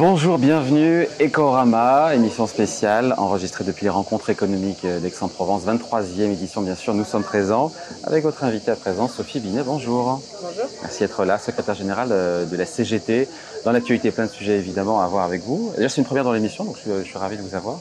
Bonjour, 0.00 0.38
bienvenue, 0.38 1.06
Ecorama, 1.20 2.14
émission 2.14 2.46
spéciale 2.46 3.14
enregistrée 3.18 3.64
depuis 3.64 3.84
les 3.84 3.90
rencontres 3.90 4.30
économiques 4.30 4.86
d'Aix-en-Provence, 4.86 5.64
23e 5.66 6.32
édition 6.32 6.62
bien 6.62 6.74
sûr, 6.74 6.94
nous 6.94 7.04
sommes 7.04 7.22
présents 7.22 7.70
avec 8.04 8.24
votre 8.24 8.42
invité 8.42 8.70
à 8.70 8.76
présent, 8.76 9.08
Sophie 9.08 9.40
Binet, 9.40 9.62
bonjour. 9.62 10.22
Bonjour. 10.40 10.64
Merci 10.80 11.00
d'être 11.00 11.26
là, 11.26 11.38
secrétaire 11.38 11.74
générale 11.74 12.08
de 12.08 12.56
la 12.56 12.64
CGT, 12.64 13.28
dans 13.66 13.72
l'actualité, 13.72 14.10
plein 14.10 14.24
de 14.24 14.30
sujets 14.30 14.56
évidemment 14.56 15.02
à 15.02 15.06
voir 15.06 15.26
avec 15.26 15.42
vous. 15.42 15.70
Déjà 15.76 15.90
c'est 15.90 16.00
une 16.00 16.06
première 16.06 16.24
dans 16.24 16.32
l'émission, 16.32 16.64
donc 16.64 16.76
je 16.78 17.02
suis, 17.02 17.18
ravi 17.18 17.36
de 17.36 17.42
vous 17.42 17.54
avoir. 17.54 17.78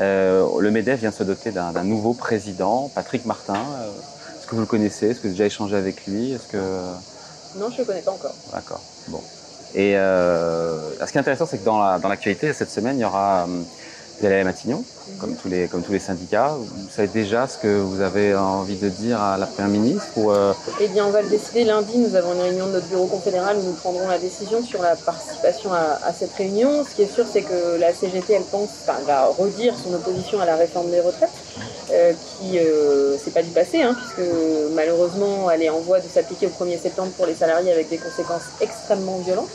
Euh, 0.00 0.44
le 0.58 0.72
MEDEF 0.72 0.98
vient 0.98 1.10
de 1.10 1.14
se 1.14 1.22
doter 1.22 1.52
d'un 1.52 1.84
nouveau 1.84 2.14
président, 2.14 2.90
Patrick 2.96 3.26
Martin. 3.26 3.54
Euh, 3.54 3.90
est-ce 4.36 4.48
que 4.48 4.56
vous 4.56 4.62
le 4.62 4.66
connaissez 4.66 5.10
Est-ce 5.10 5.18
que 5.18 5.22
vous 5.22 5.28
avez 5.28 5.34
déjà 5.34 5.46
échangé 5.46 5.76
avec 5.76 6.04
lui 6.08 6.32
Est-ce 6.32 6.48
que... 6.48 6.56
Non, 7.56 7.68
je 7.68 7.74
ne 7.74 7.78
le 7.78 7.84
connais 7.84 8.02
pas 8.02 8.10
encore. 8.10 8.34
D'accord, 8.52 8.80
bon. 9.06 9.22
Et 9.74 9.96
euh, 9.96 10.78
ce 11.04 11.10
qui 11.10 11.18
est 11.18 11.20
intéressant, 11.20 11.46
c'est 11.46 11.58
que 11.58 11.64
dans 11.64 12.08
l'actualité, 12.08 12.52
cette 12.52 12.70
semaine, 12.70 12.98
il 12.98 13.02
y 13.02 13.04
aura 13.04 13.46
vous 14.20 14.26
allez 14.26 14.40
à 14.40 14.44
Matignon, 14.44 14.84
comme, 15.18 15.34
tous 15.34 15.48
les, 15.48 15.66
comme 15.66 15.82
tous 15.82 15.92
les 15.92 15.98
syndicats. 15.98 16.54
Vous 16.58 16.90
savez 16.94 17.08
déjà 17.08 17.48
ce 17.48 17.56
que 17.56 17.80
vous 17.80 18.02
avez 18.02 18.34
envie 18.34 18.76
de 18.76 18.90
dire 18.90 19.18
à 19.18 19.38
la 19.38 19.46
Première 19.46 19.70
ministre 19.70 20.08
ou 20.16 20.30
euh... 20.30 20.52
Eh 20.78 20.88
bien, 20.88 21.06
on 21.06 21.10
va 21.10 21.22
le 21.22 21.30
décider 21.30 21.64
lundi. 21.64 21.96
Nous 21.96 22.14
avons 22.14 22.34
une 22.34 22.42
réunion 22.42 22.66
de 22.66 22.72
notre 22.72 22.86
bureau 22.88 23.06
confédéral 23.06 23.56
où 23.56 23.62
nous 23.62 23.72
prendrons 23.72 24.06
la 24.08 24.18
décision 24.18 24.62
sur 24.62 24.82
la 24.82 24.94
participation 24.94 25.72
à, 25.72 25.98
à 26.04 26.12
cette 26.12 26.34
réunion. 26.34 26.84
Ce 26.84 26.94
qui 26.94 27.02
est 27.02 27.12
sûr, 27.14 27.24
c'est 27.32 27.40
que 27.40 27.78
la 27.78 27.94
CGT, 27.94 28.34
elle 28.34 28.42
pense, 28.42 28.68
enfin, 28.82 28.98
va 29.06 29.24
redire 29.24 29.74
son 29.82 29.94
opposition 29.94 30.38
à 30.38 30.44
la 30.44 30.56
réforme 30.56 30.90
des 30.90 31.00
retraites, 31.00 31.30
euh, 32.00 32.12
qui 32.12 32.58
euh, 32.58 33.16
c'est 33.22 33.32
pas 33.32 33.42
du 33.42 33.50
passé, 33.50 33.82
hein, 33.82 33.94
puisque 33.94 34.28
malheureusement, 34.74 35.50
elle 35.50 35.62
est 35.62 35.68
en 35.68 35.80
voie 35.80 36.00
de 36.00 36.08
s'appliquer 36.08 36.46
au 36.46 36.64
1er 36.64 36.80
septembre 36.80 37.10
pour 37.16 37.26
les 37.26 37.34
salariés 37.34 37.72
avec 37.72 37.88
des 37.88 37.98
conséquences 37.98 38.48
extrêmement 38.60 39.18
violentes. 39.18 39.50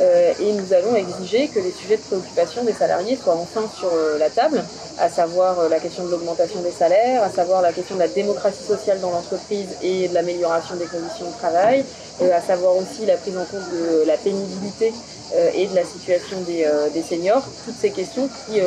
Euh, 0.00 0.32
et 0.40 0.52
nous 0.52 0.72
allons 0.72 0.94
exiger 0.94 1.48
que 1.48 1.58
les 1.58 1.72
sujets 1.72 1.96
de 1.96 2.02
préoccupation 2.02 2.64
des 2.64 2.72
salariés 2.72 3.18
soient 3.22 3.36
enfin 3.36 3.68
sur 3.78 3.90
euh, 3.92 4.18
la 4.18 4.30
table, 4.30 4.64
à 4.98 5.10
savoir 5.10 5.68
la 5.68 5.78
question 5.78 6.04
de 6.04 6.10
l'augmentation 6.10 6.62
des 6.62 6.70
salaires, 6.70 7.22
à 7.22 7.30
savoir 7.30 7.60
la 7.60 7.72
question 7.72 7.96
de 7.96 8.00
la 8.00 8.08
démocratie 8.08 8.62
sociale 8.62 9.00
dans 9.00 9.10
l'entreprise 9.10 9.68
et 9.82 10.08
de 10.08 10.14
l'amélioration 10.14 10.76
des 10.76 10.86
conditions 10.86 11.26
de 11.26 11.36
travail, 11.36 11.84
à 12.20 12.40
savoir 12.40 12.76
aussi 12.76 13.04
la 13.06 13.16
prise 13.16 13.36
en 13.36 13.44
compte 13.44 13.68
de 13.72 14.04
la 14.06 14.16
pénibilité 14.16 14.92
et 15.54 15.66
de 15.66 15.74
la 15.74 15.84
situation 15.84 16.36
des 16.42 17.02
seniors, 17.02 17.42
toutes 17.64 17.78
ces 17.80 17.90
questions 17.90 18.28
qui, 18.28 18.60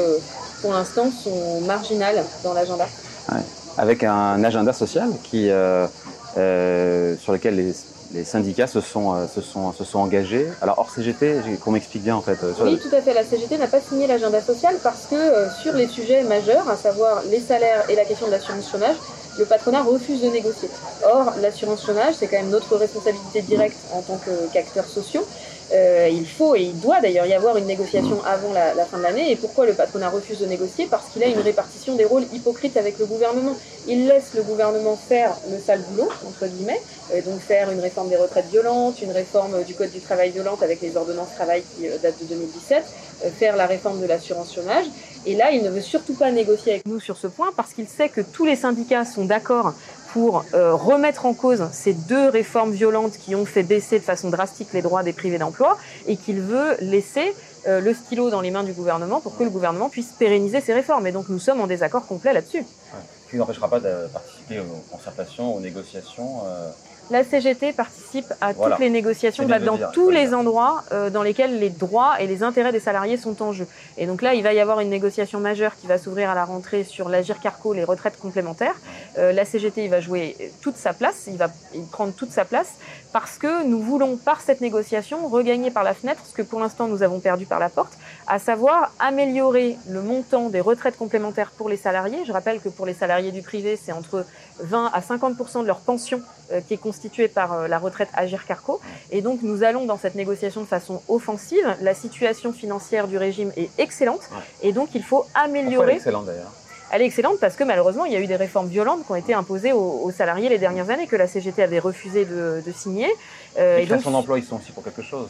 pour 0.61 0.71
l'instant, 0.71 1.11
sont 1.23 1.61
marginales 1.61 2.23
dans 2.43 2.53
l'agenda. 2.53 2.87
Ouais. 3.31 3.41
Avec 3.77 4.03
un 4.03 4.43
agenda 4.43 4.73
social 4.73 5.09
qui, 5.23 5.47
sur 5.47 7.33
lequel 7.33 7.55
les 7.55 7.73
les 8.13 8.23
syndicats 8.23 8.67
se 8.67 8.79
sont, 8.79 9.15
euh, 9.15 9.27
se 9.27 9.41
sont, 9.41 9.73
se 9.73 9.83
sont 9.83 9.99
engagés. 9.99 10.47
Alors 10.61 10.79
hors 10.79 10.89
CGT, 10.89 11.41
qu'on 11.63 11.71
m'explique 11.71 12.03
bien 12.03 12.15
en 12.15 12.21
fait. 12.21 12.37
Euh, 12.43 12.53
oui, 12.61 12.79
tout 12.79 12.95
à 12.95 13.01
fait. 13.01 13.13
La 13.13 13.23
CGT 13.23 13.57
n'a 13.57 13.67
pas 13.67 13.81
signé 13.81 14.07
l'agenda 14.07 14.41
social 14.41 14.75
parce 14.83 15.07
que 15.09 15.15
euh, 15.15 15.49
sur 15.61 15.73
les 15.73 15.87
sujets 15.87 16.23
majeurs, 16.23 16.69
à 16.69 16.75
savoir 16.75 17.23
les 17.29 17.39
salaires 17.39 17.83
et 17.89 17.95
la 17.95 18.05
question 18.05 18.27
de 18.27 18.31
l'assurance 18.31 18.71
chômage, 18.71 18.95
le 19.39 19.45
patronat 19.45 19.81
refuse 19.81 20.21
de 20.21 20.27
négocier. 20.27 20.69
Or, 21.03 21.33
l'assurance 21.41 21.85
chômage, 21.85 22.13
c'est 22.19 22.27
quand 22.27 22.37
même 22.37 22.51
notre 22.51 22.75
responsabilité 22.77 23.41
directe 23.41 23.77
en 23.91 24.01
tant 24.01 24.19
qu'acteurs 24.53 24.85
sociaux. 24.85 25.25
Euh, 25.73 26.07
il 26.11 26.27
faut 26.27 26.55
et 26.55 26.61
il 26.61 26.79
doit 26.79 27.01
d'ailleurs 27.01 27.25
y 27.25 27.33
avoir 27.33 27.57
une 27.57 27.65
négociation 27.65 28.23
avant 28.25 28.53
la, 28.53 28.85
fin 28.85 28.97
de 28.97 29.03
l'année. 29.03 29.31
Et 29.31 29.35
pourquoi 29.35 29.65
le 29.65 29.73
patronat 29.73 30.09
refuse 30.09 30.39
de 30.39 30.45
négocier? 30.45 30.87
Parce 30.89 31.09
qu'il 31.09 31.23
a 31.23 31.27
une 31.27 31.39
répartition 31.39 31.95
des 31.95 32.05
rôles 32.05 32.25
hypocrite 32.31 32.77
avec 32.77 32.99
le 32.99 33.05
gouvernement. 33.05 33.55
Il 33.87 34.07
laisse 34.07 34.33
le 34.35 34.43
gouvernement 34.43 34.95
faire 34.95 35.35
le 35.49 35.59
sale 35.59 35.81
boulot, 35.89 36.09
entre 36.27 36.47
guillemets, 36.47 36.81
euh, 37.13 37.21
donc 37.21 37.39
faire 37.39 37.71
une 37.71 37.79
réforme 37.79 38.09
des 38.09 38.15
retraites 38.17 38.49
violentes, 38.49 39.01
une 39.01 39.11
réforme 39.11 39.63
du 39.63 39.73
code 39.73 39.91
du 39.91 39.99
travail 39.99 40.29
violente 40.29 40.61
avec 40.61 40.79
les 40.81 40.95
ordonnances 40.95 41.33
travail 41.35 41.63
qui 41.75 41.87
euh, 41.87 41.97
datent 42.01 42.21
de 42.21 42.25
2017, 42.25 42.83
euh, 43.25 43.29
faire 43.31 43.55
la 43.55 43.65
réforme 43.65 43.99
de 43.99 44.05
l'assurance 44.05 44.53
chômage. 44.53 44.85
Et 45.25 45.35
là, 45.35 45.51
il 45.51 45.63
ne 45.63 45.69
veut 45.69 45.81
surtout 45.81 46.13
pas 46.13 46.31
négocier 46.31 46.73
avec 46.73 46.85
nous 46.85 46.99
sur 46.99 47.17
ce 47.17 47.27
point 47.27 47.51
parce 47.55 47.73
qu'il 47.73 47.87
sait 47.87 48.09
que 48.09 48.21
tous 48.21 48.45
les 48.45 48.55
syndicats 48.55 49.05
sont 49.05 49.25
d'accord 49.25 49.73
pour 50.13 50.45
euh, 50.53 50.75
remettre 50.75 51.25
en 51.25 51.33
cause 51.33 51.67
ces 51.71 51.93
deux 51.93 52.29
réformes 52.29 52.71
violentes 52.71 53.17
qui 53.17 53.35
ont 53.35 53.45
fait 53.45 53.63
baisser 53.63 53.97
de 53.97 54.03
façon 54.03 54.29
drastique 54.29 54.71
les 54.71 54.83
droits 54.83 55.01
des 55.01 55.11
privés 55.11 55.39
d'emploi 55.39 55.75
et 56.05 56.17
qu'il 56.17 56.39
veut 56.39 56.77
laisser 56.81 57.33
euh, 57.67 57.81
le 57.81 57.95
stylo 57.95 58.29
dans 58.29 58.41
les 58.41 58.51
mains 58.51 58.63
du 58.63 58.73
gouvernement 58.73 59.21
pour 59.21 59.35
que 59.35 59.43
le 59.43 59.49
gouvernement 59.49 59.89
puisse 59.89 60.11
pérenniser 60.11 60.61
ces 60.61 60.73
réformes. 60.73 61.07
Et 61.07 61.11
donc 61.11 61.29
nous 61.29 61.39
sommes 61.39 61.61
en 61.61 61.67
désaccord 61.67 62.05
complet 62.05 62.31
là-dessus. 62.31 62.59
Ouais. 62.59 62.99
Qui 63.31 63.37
n'empêchera 63.37 63.67
pas 63.67 63.79
de 63.79 64.07
participer 64.13 64.59
aux 64.59 64.95
concertations, 64.95 65.55
aux 65.55 65.59
négociations. 65.59 66.41
Euh 66.45 66.69
la 67.11 67.23
CGT 67.23 67.73
participe 67.73 68.25
à 68.41 68.53
voilà. 68.53 68.75
toutes 68.75 68.83
les 68.83 68.89
négociations 68.89 69.45
bah, 69.45 69.59
dans 69.59 69.75
dire, 69.75 69.91
tous 69.91 70.09
les 70.09 70.33
endroits 70.33 70.83
euh, 70.91 71.09
dans 71.09 71.23
lesquels 71.23 71.59
les 71.59 71.69
droits 71.69 72.19
et 72.21 72.27
les 72.27 72.43
intérêts 72.43 72.71
des 72.71 72.79
salariés 72.79 73.17
sont 73.17 73.41
en 73.41 73.51
jeu. 73.51 73.67
Et 73.97 74.05
donc 74.05 74.21
là, 74.21 74.33
il 74.33 74.43
va 74.43 74.53
y 74.53 74.59
avoir 74.59 74.79
une 74.79 74.89
négociation 74.89 75.39
majeure 75.39 75.75
qui 75.75 75.87
va 75.87 75.97
s'ouvrir 75.97 76.29
à 76.29 76.35
la 76.35 76.45
rentrée 76.45 76.83
sur 76.83 77.09
l'Agir 77.09 77.39
Carco, 77.39 77.73
les 77.73 77.83
retraites 77.83 78.17
complémentaires. 78.17 78.75
Euh, 79.17 79.31
la 79.31 79.45
CGT, 79.45 79.85
il 79.85 79.89
va 79.89 79.99
jouer 79.99 80.35
toute 80.61 80.77
sa 80.77 80.93
place, 80.93 81.25
il 81.27 81.37
va 81.37 81.49
il 81.73 81.85
prendre 81.85 82.13
toute 82.13 82.31
sa 82.31 82.45
place 82.45 82.73
parce 83.13 83.37
que 83.37 83.63
nous 83.63 83.79
voulons, 83.79 84.17
par 84.17 84.41
cette 84.41 84.59
négociation, 84.59 85.27
regagner 85.27 85.69
par 85.69 85.83
la 85.83 85.93
fenêtre 85.93 86.23
ce 86.25 86.33
que 86.33 86.41
pour 86.41 86.59
l'instant 86.59 86.87
nous 86.87 87.03
avons 87.03 87.19
perdu 87.19 87.45
par 87.45 87.59
la 87.59 87.69
porte, 87.69 87.93
à 88.25 88.39
savoir 88.39 88.91
améliorer 88.99 89.77
le 89.87 90.01
montant 90.01 90.49
des 90.49 90.59
retraites 90.59 90.97
complémentaires 90.97 91.51
pour 91.51 91.69
les 91.69 91.77
salariés. 91.77 92.25
Je 92.25 92.31
rappelle 92.31 92.59
que 92.59 92.69
pour 92.69 92.87
les 92.87 92.95
salariés 92.95 93.31
du 93.31 93.43
privé, 93.43 93.79
c'est 93.81 93.91
entre 93.91 94.25
20 94.59 94.89
à 94.91 94.99
50% 94.99 95.61
de 95.61 95.67
leur 95.67 95.79
pension 95.79 96.21
euh, 96.51 96.59
qui 96.67 96.73
est 96.73 96.77
constituée 96.77 97.27
par 97.27 97.53
euh, 97.53 97.67
la 97.67 97.77
retraite 97.77 98.09
Agir 98.15 98.45
Carco. 98.45 98.81
Et 99.11 99.21
donc 99.21 99.43
nous 99.43 99.63
allons 99.63 99.85
dans 99.85 99.97
cette 99.97 100.15
négociation 100.15 100.61
de 100.61 100.67
façon 100.67 101.03
offensive. 101.07 101.75
La 101.81 101.93
situation 101.93 102.51
financière 102.51 103.07
du 103.07 103.17
régime 103.19 103.51
est 103.55 103.69
excellente 103.77 104.27
et 104.63 104.73
donc 104.73 104.89
il 104.95 105.03
faut 105.03 105.25
améliorer. 105.35 105.99
d'ailleurs 106.03 106.51
elle 106.93 107.01
est 107.01 107.05
excellente 107.05 107.39
parce 107.39 107.55
que 107.55 107.63
malheureusement, 107.63 108.05
il 108.05 108.13
y 108.13 108.15
a 108.15 108.19
eu 108.19 108.27
des 108.27 108.35
réformes 108.35 108.67
violentes 108.67 109.05
qui 109.05 109.11
ont 109.11 109.15
été 109.15 109.33
imposées 109.33 109.73
aux, 109.73 110.01
aux 110.03 110.11
salariés 110.11 110.47
les 110.47 110.59
dernières 110.59 110.89
années 110.91 111.07
que 111.07 111.15
la 111.15 111.27
CGT 111.27 111.63
avait 111.63 111.79
refusé 111.79 112.23
de, 112.23 112.61
de 112.65 112.71
signer. 112.71 113.09
Euh, 113.57 113.79
les 113.79 113.85
créations 113.85 114.11
d'emplois, 114.11 114.37
ils 114.37 114.45
sont 114.45 114.57
aussi 114.57 114.71
pour 114.71 114.83
quelque 114.83 115.01
chose. 115.01 115.29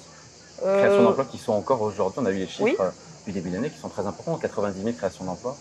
Euh... 0.66 0.80
Créations 0.80 1.04
d'emplois 1.04 1.26
qui 1.26 1.38
sont 1.38 1.54
encore 1.54 1.82
aujourd'hui, 1.82 2.20
on 2.22 2.26
a 2.26 2.32
vu 2.32 2.40
les 2.40 2.48
chiffres 2.48 2.64
oui. 2.64 2.76
du 3.26 3.32
début 3.32 3.50
de 3.50 3.56
l'année 3.56 3.70
qui 3.70 3.80
sont 3.80 3.90
très 3.90 4.06
importants, 4.06 4.38
90 4.38 4.84
000 4.84 4.96
créations 4.96 5.24
d'emplois. 5.26 5.56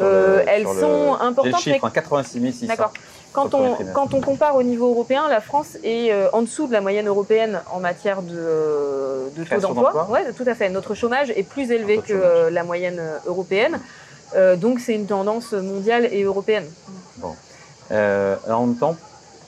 Euh, 0.00 0.42
le, 0.42 0.48
elles 0.48 0.66
sont 0.66 1.14
le... 1.14 1.22
importantes. 1.22 1.60
Chiffre, 1.60 1.78
mais... 1.82 1.88
hein, 1.88 1.92
86 1.94 2.52
600. 2.52 2.66
D'accord. 2.66 2.92
Quand 3.32 3.54
on, 3.54 3.76
quand 3.92 4.14
on 4.14 4.22
compare 4.22 4.56
au 4.56 4.62
niveau 4.62 4.88
européen, 4.88 5.28
la 5.28 5.42
France 5.42 5.76
est 5.84 6.10
euh, 6.10 6.28
en 6.32 6.40
dessous 6.40 6.66
de 6.68 6.72
la 6.72 6.80
moyenne 6.80 7.06
européenne 7.06 7.60
en 7.70 7.80
matière 7.80 8.22
de, 8.22 8.34
euh, 8.34 9.28
de 9.36 9.44
taux 9.44 9.60
d'emploi. 9.60 10.08
Ouais, 10.10 10.32
tout 10.32 10.44
à 10.46 10.54
fait. 10.54 10.70
Notre 10.70 10.94
chômage 10.94 11.30
est 11.30 11.42
plus 11.42 11.70
élevé 11.70 11.98
que 11.98 12.14
euh, 12.14 12.50
la 12.50 12.64
moyenne 12.64 12.98
européenne. 13.26 13.78
Euh, 14.34 14.56
donc 14.56 14.80
c'est 14.80 14.94
une 14.94 15.06
tendance 15.06 15.52
mondiale 15.52 16.08
et 16.10 16.22
européenne. 16.22 16.66
Bon. 17.18 17.34
Euh, 17.90 18.36
en 18.48 18.66
même 18.66 18.76
temps, 18.76 18.96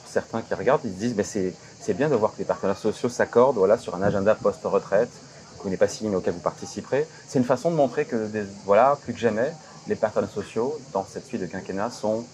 certains 0.07 0.43
qui 0.43 0.55
regardent, 0.55 0.83
ils 0.85 0.93
se 0.93 0.99
disent 0.99 1.15
bah, 1.15 1.25
c'est 1.25 1.95
bien 1.95 2.09
de 2.09 2.15
voir 2.15 2.33
que 2.33 2.39
les 2.39 2.45
partenaires 2.45 2.79
sociaux 2.79 3.09
s'accordent 3.09 3.57
voilà, 3.57 3.79
sur 3.79 3.95
un 3.95 4.03
agenda 4.03 4.35
post-retraite 4.35 5.11
que 5.57 5.63
vous 5.63 5.69
n'avez 5.69 5.79
pas 5.79 5.89
signé 5.89 6.11
mais 6.11 6.17
auquel 6.17 6.35
vous 6.35 6.41
participerez. 6.41 7.07
C'est 7.27 7.39
une 7.39 7.45
façon 7.45 7.71
de 7.71 7.77
montrer 7.77 8.05
que 8.05 8.27
des, 8.27 8.45
voilà, 8.65 8.97
plus 9.03 9.13
que 9.13 9.19
jamais, 9.19 9.53
les 9.89 9.97
partenaires 9.97 10.31
sociaux 10.31 10.79
dans 10.93 11.05
cette 11.05 11.27
suite 11.27 11.41
de 11.41 11.47
quinquennat 11.47 11.91
sont, 11.91 12.25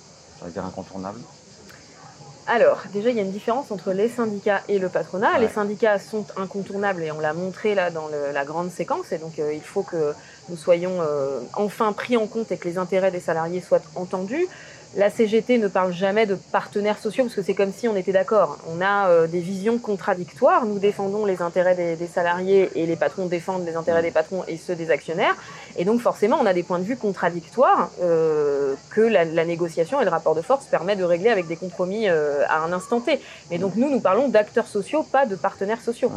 dire, 0.48 0.64
incontournables. 0.64 1.20
Alors, 2.46 2.82
déjà, 2.92 3.08
il 3.08 3.16
y 3.16 3.20
a 3.20 3.22
une 3.22 3.32
différence 3.32 3.70
entre 3.70 3.92
les 3.92 4.08
syndicats 4.08 4.60
et 4.68 4.78
le 4.78 4.90
patronat. 4.90 5.34
Ouais. 5.34 5.40
Les 5.40 5.48
syndicats 5.48 5.98
sont 5.98 6.26
incontournables 6.36 7.02
et 7.02 7.10
on 7.10 7.18
l'a 7.18 7.32
montré 7.32 7.74
là 7.74 7.90
dans 7.90 8.08
le, 8.08 8.32
la 8.32 8.44
grande 8.44 8.70
séquence. 8.70 9.12
Et 9.12 9.18
donc, 9.18 9.38
euh, 9.38 9.54
il 9.54 9.62
faut 9.62 9.82
que 9.82 10.12
nous 10.48 10.56
soyons 10.56 11.00
euh, 11.00 11.40
enfin 11.54 11.92
pris 11.92 12.16
en 12.16 12.26
compte 12.26 12.52
et 12.52 12.56
que 12.56 12.68
les 12.68 12.78
intérêts 12.78 13.10
des 13.10 13.20
salariés 13.20 13.60
soient 13.60 13.82
entendus. 13.94 14.46
La 14.96 15.10
CGT 15.10 15.58
ne 15.58 15.66
parle 15.66 15.92
jamais 15.92 16.24
de 16.24 16.36
partenaires 16.36 16.98
sociaux 16.98 17.24
parce 17.24 17.34
que 17.34 17.42
c'est 17.42 17.54
comme 17.54 17.72
si 17.72 17.88
on 17.88 17.96
était 17.96 18.12
d'accord. 18.12 18.58
On 18.68 18.80
a 18.80 19.08
euh, 19.08 19.26
des 19.26 19.40
visions 19.40 19.78
contradictoires. 19.78 20.66
Nous 20.66 20.78
défendons 20.78 21.24
les 21.24 21.42
intérêts 21.42 21.74
des, 21.74 22.06
salariés 22.06 22.70
et 22.76 22.86
les 22.86 22.94
patrons 22.94 23.26
défendent 23.26 23.66
les 23.66 23.74
intérêts 23.74 24.02
des 24.02 24.12
patrons 24.12 24.44
et 24.46 24.56
ceux 24.56 24.76
des 24.76 24.92
actionnaires. 24.92 25.34
Et 25.76 25.84
donc 25.84 26.00
forcément, 26.00 26.38
on 26.40 26.46
a 26.46 26.52
des 26.52 26.62
points 26.62 26.78
de 26.78 26.84
vue 26.84 26.96
contradictoires 26.96 27.90
euh, 28.02 28.74
que 28.90 29.00
la, 29.00 29.44
négociation 29.44 30.00
et 30.00 30.04
le 30.04 30.10
rapport 30.10 30.36
de 30.36 30.42
force 30.42 30.66
permet 30.66 30.94
de 30.94 31.02
régler 31.02 31.30
avec 31.30 31.48
des 31.48 31.56
compromis 31.56 32.06
à 32.08 32.62
un 32.62 32.72
instant 32.72 33.00
T. 33.00 33.20
Mais 33.50 33.58
donc 33.58 33.74
nous, 33.74 33.90
nous 33.90 34.00
parlons 34.00 34.28
d'acteurs 34.28 34.68
sociaux, 34.68 35.02
pas 35.02 35.26
de 35.26 35.34
partenaires 35.34 35.80
sociaux. 35.82 36.12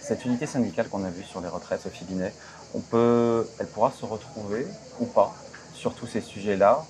Cette 0.00 0.24
unité 0.26 0.44
syndicale 0.44 0.88
qu'on 0.88 1.02
a 1.02 1.08
vue 1.08 1.24
sur 1.24 1.40
les 1.40 1.48
retraites, 1.48 1.80
Sophie 1.80 2.04
Binet, 2.04 2.32
elle 2.74 3.66
pourra 3.72 3.92
se 3.92 4.04
retrouver 4.04 4.66
ou 5.00 5.06
pas 5.06 5.34
sur 5.74 5.94
tous 5.94 6.06
ces 6.06 6.20
sujets-là 6.20 6.84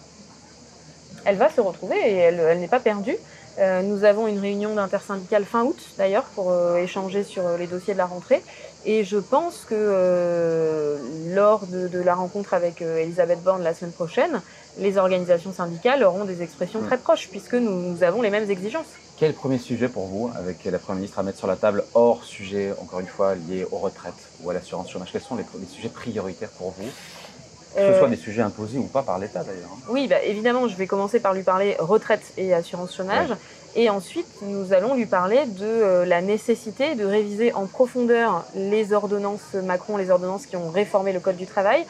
elle 1.25 1.37
va 1.37 1.51
se 1.51 1.61
retrouver 1.61 1.97
et 1.97 2.17
elle, 2.17 2.59
n'est 2.61 2.69
pas 2.69 2.81
perdue. 2.81 3.17
Euh, 3.59 3.83
nous 3.83 4.05
avons 4.05 4.27
une 4.27 4.41
réunion 4.41 4.75
d'intersyndicale 4.75 5.45
fin 5.45 5.63
août 5.63 5.79
d'ailleurs 5.97 6.25
pour 6.35 6.51
euh, 6.51 6.77
échanger 6.77 7.23
sur 7.23 7.47
euh, 7.47 7.57
les 7.57 7.67
dossiers 7.67 7.95
de 7.95 7.99
la 7.99 8.07
rentrée. 8.07 8.43
Et 8.85 9.05
je 9.05 9.17
pense 9.17 9.65
que 9.67 10.99
lors 11.35 11.67
de, 11.67 11.89
de, 11.89 12.01
la 12.01 12.15
rencontre 12.15 12.53
avec 12.53 12.83
Elisabeth 12.83 13.43
Borne 13.43 13.63
la 13.63 13.73
semaine 13.73 13.93
prochaine, 13.93 14.43
les 14.79 14.97
organisations 14.99 15.53
syndicales 15.53 16.03
auront 16.05 16.25
des 16.25 16.43
expressions 16.43 16.81
Mm. 16.81 16.87
très 16.87 16.99
proches, 16.99 17.29
puisque 17.31 17.55
nous, 17.55 17.71
nous 17.71 18.03
avons 18.03 18.23
les 18.23 18.31
mêmes 18.31 18.50
exigences. 18.50 18.87
Quel 19.17 19.32
premier 19.32 19.59
sujet 19.59 19.88
pour 19.88 20.06
vous, 20.06 20.31
avec 20.37 20.65
la 20.65 20.79
Première 20.79 20.97
ministre, 20.97 21.19
à 21.21 21.23
mettre 21.23 21.38
sur 21.38 21.47
la 21.47 21.56
table, 21.56 21.85
hors 21.94 22.25
sujet, 22.25 22.73
encore 22.82 23.00
une 23.00 23.06
fois, 23.06 23.35
lié 23.37 23.65
aux 23.71 23.79
retraites 23.79 24.12
ou 24.43 24.50
à 24.50 24.55
l'assurance 24.55 24.91
chômage? 24.91 25.11
Quels 25.12 25.21
sont 25.23 25.37
les, 25.37 25.44
les 25.61 25.67
sujets 25.67 25.88
prioritaires 25.88 26.50
pour 26.59 26.73
vous? 26.79 26.88
Que 27.75 27.81
ce 27.81 27.91
Euh, 27.91 27.99
soit 27.99 28.09
des 28.09 28.17
sujets 28.17 28.43
imposés 28.43 28.79
ou 28.79 28.85
pas 28.85 29.03
par 29.03 29.19
l'État 29.19 29.43
d'ailleurs. 29.43 29.71
hein. 29.73 29.79
Oui, 29.88 30.06
bah, 30.09 30.23
évidemment, 30.23 30.69
je 30.69 30.77
vais 30.77 30.87
commencer 30.87 31.19
par 31.20 31.35
lui 31.35 31.43
parler 31.43 31.77
retraite 31.79 32.23
et 32.37 32.55
assurance 32.55 32.94
chômage. 32.94 33.31
Et 33.77 33.91
ensuite, 33.91 34.29
nous 34.43 34.73
allons 34.73 34.94
lui 34.94 35.06
parler 35.06 35.41
de 35.47 35.65
euh, 35.67 36.05
la 36.06 36.20
nécessité 36.20 36.94
de 36.94 37.05
réviser 37.05 37.53
en 37.53 37.67
profondeur 37.67 38.44
les 38.55 38.93
ordonnances 38.93 39.55
Macron, 39.55 39.97
les 39.97 40.11
ordonnances 40.11 40.47
qui 40.47 40.56
ont 40.56 40.70
réformé 40.70 41.12
le 41.12 41.19
Code 41.19 41.37
du 41.37 41.47
travail, 41.47 41.85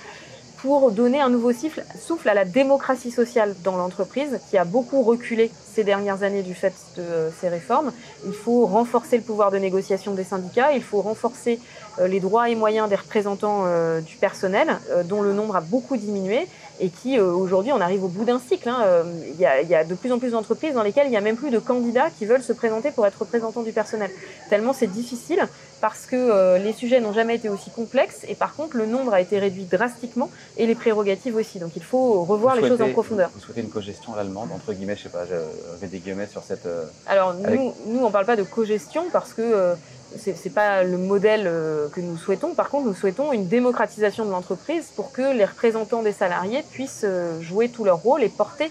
pour 0.65 0.93
donner 0.93 1.21
un 1.21 1.29
nouveau 1.29 1.53
souffle, 1.53 2.27
à 2.27 2.33
la 2.33 2.47
démocratie 2.47 3.11
sociale 3.11 3.55
dans 3.63 3.77
l'entreprise, 3.77 4.41
qui 4.49 4.57
a 4.57 4.65
beaucoup 4.65 5.03
reculé 5.03 5.51
ces 5.75 5.85
dernières 5.85 6.23
années 6.23 6.43
du 6.43 6.55
fait 6.55 6.73
de 6.97 7.03
euh, 7.03 7.31
ces 7.39 7.51
réformes. 7.51 7.93
Il 8.25 8.33
faut 8.33 8.65
renforcer 8.65 9.19
le 9.19 9.23
pouvoir 9.23 9.51
de 9.51 9.59
négociation 9.59 10.15
des 10.15 10.25
syndicats, 10.25 10.73
il 10.73 10.83
faut 10.83 11.03
renforcer 11.03 11.61
euh, 11.99 12.09
les 12.09 12.19
droits 12.19 12.49
et 12.49 12.55
moyens 12.55 12.89
des 12.89 12.95
représentants 12.95 13.65
euh, 13.67 14.01
du 14.01 14.17
personnel, 14.17 14.79
dont 15.05 15.21
le 15.21 15.35
nombre 15.35 15.55
a 15.55 15.61
beaucoup 15.61 15.99
diminué 15.99 16.47
et 16.81 16.89
qui 16.89 17.19
euh, 17.19 17.25
aujourd'hui 17.33 17.73
on 17.73 17.81
arrive 17.81 18.03
au 18.05 18.09
bout 18.09 18.25
d'un 18.25 18.41
cycle. 18.41 18.69
hein. 18.69 18.79
Euh, 18.85 19.03
Il 19.35 19.41
y, 19.41 19.47
a, 19.47 19.61
il 19.63 19.69
y 19.69 19.75
a 19.75 19.85
de 19.85 19.95
plus 19.95 20.11
en 20.13 20.19
plus 20.19 20.31
d'entreprises 20.33 20.75
dans 20.75 20.83
lesquelles 20.83 21.07
il 21.07 21.11
n'y 21.11 21.17
a 21.17 21.21
même 21.21 21.37
plus 21.37 21.51
de 21.51 21.59
candidats 21.59 22.09
qui 22.19 22.27
veulent 22.27 22.43
se 22.43 22.53
présenter 22.53 22.91
pour 22.91 23.07
être 23.07 23.19
représentants 23.21 23.63
du 23.63 23.73
personnel. 23.73 24.11
Tellement 24.51 24.73
c'est 24.73 24.87
difficile 24.89 25.41
parce 25.81 26.07
que 26.07 26.17
euh, 26.17 26.59
les 26.59 26.73
sujets 26.73 27.01
n'ont 27.01 27.13
jamais 27.13 27.37
été 27.37 27.49
aussi 27.49 27.71
complexes 27.71 28.25
et 28.29 28.35
par 28.35 28.55
contre 28.57 28.77
le 28.77 28.87
nombre 28.87 29.13
a 29.15 29.21
été 29.21 29.39
réduit 29.39 29.65
drastiquement 29.65 30.31
et 30.57 30.67
les 30.67 30.75
prérogatives 30.75 31.37
aussi. 31.37 31.59
Donc 31.59 31.73
il 31.77 31.83
faut 31.83 32.25
revoir 32.25 32.57
Vous 32.57 32.63
les 32.63 32.69
choses 32.69 32.83
en 32.83 32.89
profondeur. 32.91 33.31
Vous 33.35 33.41
souhaitez 33.41 33.61
une 33.61 33.71
cogestion 33.71 34.15
à 34.15 34.17
l'allemande, 34.17 34.49
entre 34.53 34.73
guillemets, 34.73 34.97
je 34.97 35.03
sais 35.05 35.09
pas, 35.11 35.27
je 35.27 35.35
mets 35.83 35.89
des 35.89 35.99
guillemets 35.99 36.27
sur 36.27 36.43
cette. 36.43 36.67
euh, 36.67 36.85
Alors 37.07 37.35
Avec- 37.45 37.59
nous, 37.61 37.73
nous 37.87 38.05
on 38.05 38.11
parle 38.11 38.27
pas 38.27 38.37
de 38.37 38.43
cogestion 38.43 39.05
parce 39.13 39.33
que 39.33 39.43
euh, 39.43 39.75
c'est 40.19 40.53
pas 40.53 40.83
le 40.83 40.99
modèle 40.99 41.45
euh, 41.47 41.89
que 41.89 42.01
nous 42.01 42.17
souhaitons. 42.17 42.55
Par 42.55 42.69
contre, 42.69 42.87
nous 42.87 42.95
souhaitons 42.95 43.33
une 43.33 43.49
démocratisation 43.49 44.25
de 44.25 44.31
l'entreprise 44.31 44.87
pour 44.95 45.13
que 45.13 45.37
les 45.37 45.45
représentants 45.45 46.03
des 46.03 46.13
salariés 46.13 46.63
puissent 46.71 47.05
euh, 47.05 47.41
jouer 47.41 47.69
tout 47.69 47.85
leur 47.85 47.99
rôle 47.99 48.23
et 48.23 48.29
porter 48.29 48.71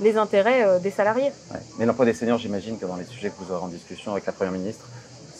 les 0.00 0.16
intérêts 0.16 0.64
euh, 0.64 0.78
des 0.78 0.90
salariés. 0.90 1.30
Mais 1.78 1.86
l'emploi 1.86 2.04
des 2.04 2.14
seniors, 2.14 2.38
j'imagine 2.38 2.78
que 2.78 2.86
dans 2.86 2.96
les 2.96 3.04
sujets 3.04 3.30
que 3.30 3.44
vous 3.44 3.52
aurez 3.52 3.64
en 3.64 3.68
discussion 3.68 4.12
avec 4.12 4.26
la 4.26 4.32
Première 4.32 4.52
ministre, 4.52 4.86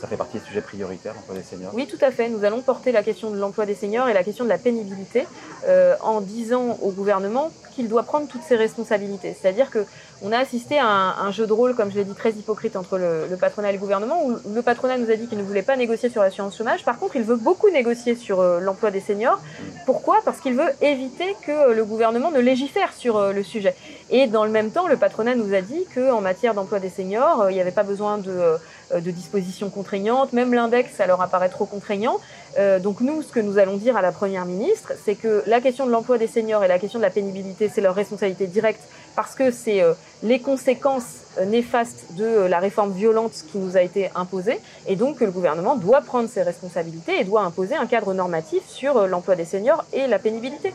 ça 0.03 0.09
fait 0.09 0.17
partie 0.17 0.39
des 0.39 0.45
sujets 0.45 0.61
prioritaires, 0.61 1.15
l'emploi 1.15 1.37
des 1.37 1.45
seniors. 1.45 1.73
Oui, 1.75 1.87
tout 1.87 2.05
à 2.05 2.11
fait. 2.11 2.29
Nous 2.29 2.45
allons 2.45 2.61
porter 2.61 2.91
la 2.91 3.05
question 3.05 3.31
de 3.31 3.39
l'emploi 3.39 3.67
des 3.67 3.77
seniors 3.77 4.09
et 4.09 4.13
la 4.13 4.25
question 4.25 4.43
de 4.43 4.49
la 4.49 4.59
pénibilité 4.59 5.29
euh, 5.69 5.95
en 6.01 6.21
disant 6.21 6.77
au 6.83 6.91
gouvernement 6.91 7.53
qu'il 7.73 7.89
doit 7.89 8.03
prendre 8.03 8.27
toutes 8.27 8.43
ses 8.43 8.57
responsabilités. 8.57 9.37
C'est-à-dire 9.41 9.71
que 9.71 9.87
on 10.25 10.33
a 10.33 10.39
assisté 10.39 10.79
à 10.79 10.87
un, 10.87 11.31
jeu 11.31 11.47
de 11.47 11.53
rôle, 11.53 11.75
comme 11.75 11.91
je 11.91 11.97
l'ai 11.97 12.05
dit, 12.05 12.15
très 12.15 12.31
hypocrite 12.31 12.77
entre 12.77 12.99
le, 12.99 13.37
patronat 13.37 13.71
et 13.71 13.73
le 13.73 13.79
gouvernement, 13.79 14.25
où 14.25 14.37
le 14.55 14.63
patronat 14.63 14.99
nous 14.99 15.11
a 15.11 15.17
dit 15.17 15.27
qu'il 15.27 15.39
ne 15.39 15.43
voulait 15.43 15.63
pas 15.63 15.77
négocier 15.77 16.11
sur 16.11 16.23
l'assurance 16.23 16.57
chômage. 16.57 16.85
Par 16.85 16.99
contre, 16.99 17.17
il 17.17 17.23
veut 17.23 17.37
beaucoup 17.37 17.71
négocier 17.71 18.15
sur 18.15 18.41
euh, 18.41 18.61
l'emploi 18.61 18.91
des 18.91 19.01
seniors. 19.01 19.41
Pourquoi? 19.87 20.19
Parce 20.25 20.39
qu'il 20.39 20.55
veut 20.55 20.71
éviter 20.81 21.35
que 21.47 21.51
euh, 21.51 21.75
le 21.75 21.85
gouvernement 21.85 22.31
ne 22.31 22.41
légifère 22.41 22.93
sur 22.93 23.33
le 23.33 23.43
sujet. 23.43 23.75
Et 24.11 24.27
dans 24.27 24.45
le 24.45 24.51
même 24.51 24.71
temps, 24.71 24.89
le 24.89 24.97
patronat 24.97 25.37
nous 25.37 25.55
a 25.55 25.61
dit 25.61 25.87
qu'en 25.95 26.21
matière 26.21 26.55
d'emploi 26.55 26.81
des 26.81 26.91
seniors, 26.91 27.51
il 27.51 27.55
n'y 27.55 27.61
avait 27.61 27.71
pas 27.71 27.83
besoin 27.83 28.19
de, 28.19 28.57
de 29.01 29.11
dispositions 29.11 29.71
contraignantes. 29.71 30.33
Même 30.33 30.53
l'index, 30.55 30.93
ça 30.97 31.07
leur 31.07 31.21
apparaît 31.21 31.49
trop 31.49 31.67
contraignant. 31.67 32.19
Euh, 32.59 32.79
donc 32.79 33.01
nous, 33.01 33.23
ce 33.23 33.33
que 33.33 33.41
nous 33.41 33.59
allons 33.59 33.77
dire 33.77 33.97
à 33.97 34.03
la 34.03 34.13
Première 34.13 34.45
ministre, 34.45 34.93
c'est 35.05 35.15
que 35.15 35.43
la 35.47 35.61
question 35.61 35.87
de 35.87 35.91
l'emploi 35.91 36.19
des 36.19 36.27
seniors 36.27 36.63
et 36.65 36.69
la 36.69 36.79
question 36.79 36.99
de 36.99 37.05
la 37.05 37.11
pénibilité, 37.11 37.71
c'est 37.73 37.81
leur 37.81 37.95
responsabilité 37.95 38.47
directe 38.47 38.83
parce 39.17 39.35
que 39.35 39.51
c'est 39.51 39.83
euh, 39.83 39.95
les 40.23 40.41
conséquences 40.41 41.23
euh, 41.39 41.45
néfastes 41.45 42.15
de 42.17 42.25
euh, 42.25 42.49
la 42.49 42.59
réforme 42.59 42.93
violente 42.93 43.33
qui 43.51 43.59
nous 43.59 43.77
a 43.77 43.83
été 43.83 44.11
imposée 44.15 44.61
et 44.87 44.97
donc 44.97 45.19
que 45.19 45.25
le 45.25 45.31
gouvernement 45.31 45.77
doit 45.77 46.01
prendre 46.03 46.29
ses 46.29 46.43
responsabilités 46.43 47.21
et 47.21 47.25
doit 47.25 47.43
imposer 47.43 47.75
un 47.75 47.87
cadre 47.87 48.15
normatif 48.15 48.63
sur 48.67 48.97
euh, 48.97 49.07
l'emploi 49.07 49.37
des 49.37 49.45
seniors 49.45 49.85
et 49.93 50.07
la 50.07 50.19
pénibilité. 50.19 50.75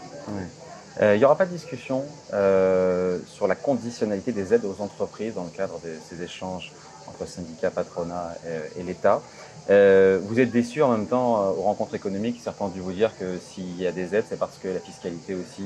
Euh, 1.02 1.16
Il 1.16 1.20
n'y 1.20 1.26
aura 1.26 1.36
pas 1.36 1.46
de 1.46 1.52
discussion 1.52 2.04
euh, 2.34 3.20
sur 3.28 3.48
la 3.48 3.56
conditionnalité 3.56 4.32
des 4.32 4.54
aides 4.54 4.66
aux 4.66 4.82
entreprises 4.82 5.36
dans 5.36 5.44
le 5.44 5.50
cadre 5.50 5.80
de 5.84 5.94
ces 6.10 6.24
échanges 6.24 6.72
entre 7.20 7.30
syndicats, 7.30 7.72
patronat 7.72 8.36
et, 8.76 8.80
et 8.82 8.84
l'État. 8.84 9.22
Euh, 9.70 10.20
vous 10.24 10.40
êtes 10.40 10.52
déçu 10.52 10.82
en 10.82 10.90
même 10.90 11.08
temps 11.08 11.42
euh, 11.42 11.50
aux 11.50 11.64
rencontres 11.64 11.96
économiques. 11.96 12.40
Certains 12.44 12.66
ont 12.66 12.70
dû 12.70 12.80
vous 12.80 12.94
dire 12.94 13.12
que 13.18 13.38
s'il 13.38 13.80
y 13.82 13.88
a 13.88 13.92
des 13.92 14.16
aides, 14.16 14.26
c'est 14.30 14.40
parce 14.40 14.58
que 14.58 14.68
la 14.70 14.80
fiscalité 14.80 15.36
aussi, 15.36 15.64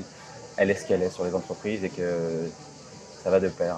elle 0.57 0.71
est 0.71 0.75
ce 0.75 0.86
qu'elle 0.86 1.03
est 1.03 1.09
sur 1.12 1.24
les 1.24 1.36
entreprises 1.36 1.83
et 1.83 1.89
que 1.89 2.50
ça 3.24 3.30
va 3.30 3.39
de 3.39 3.50
pair. 3.50 3.75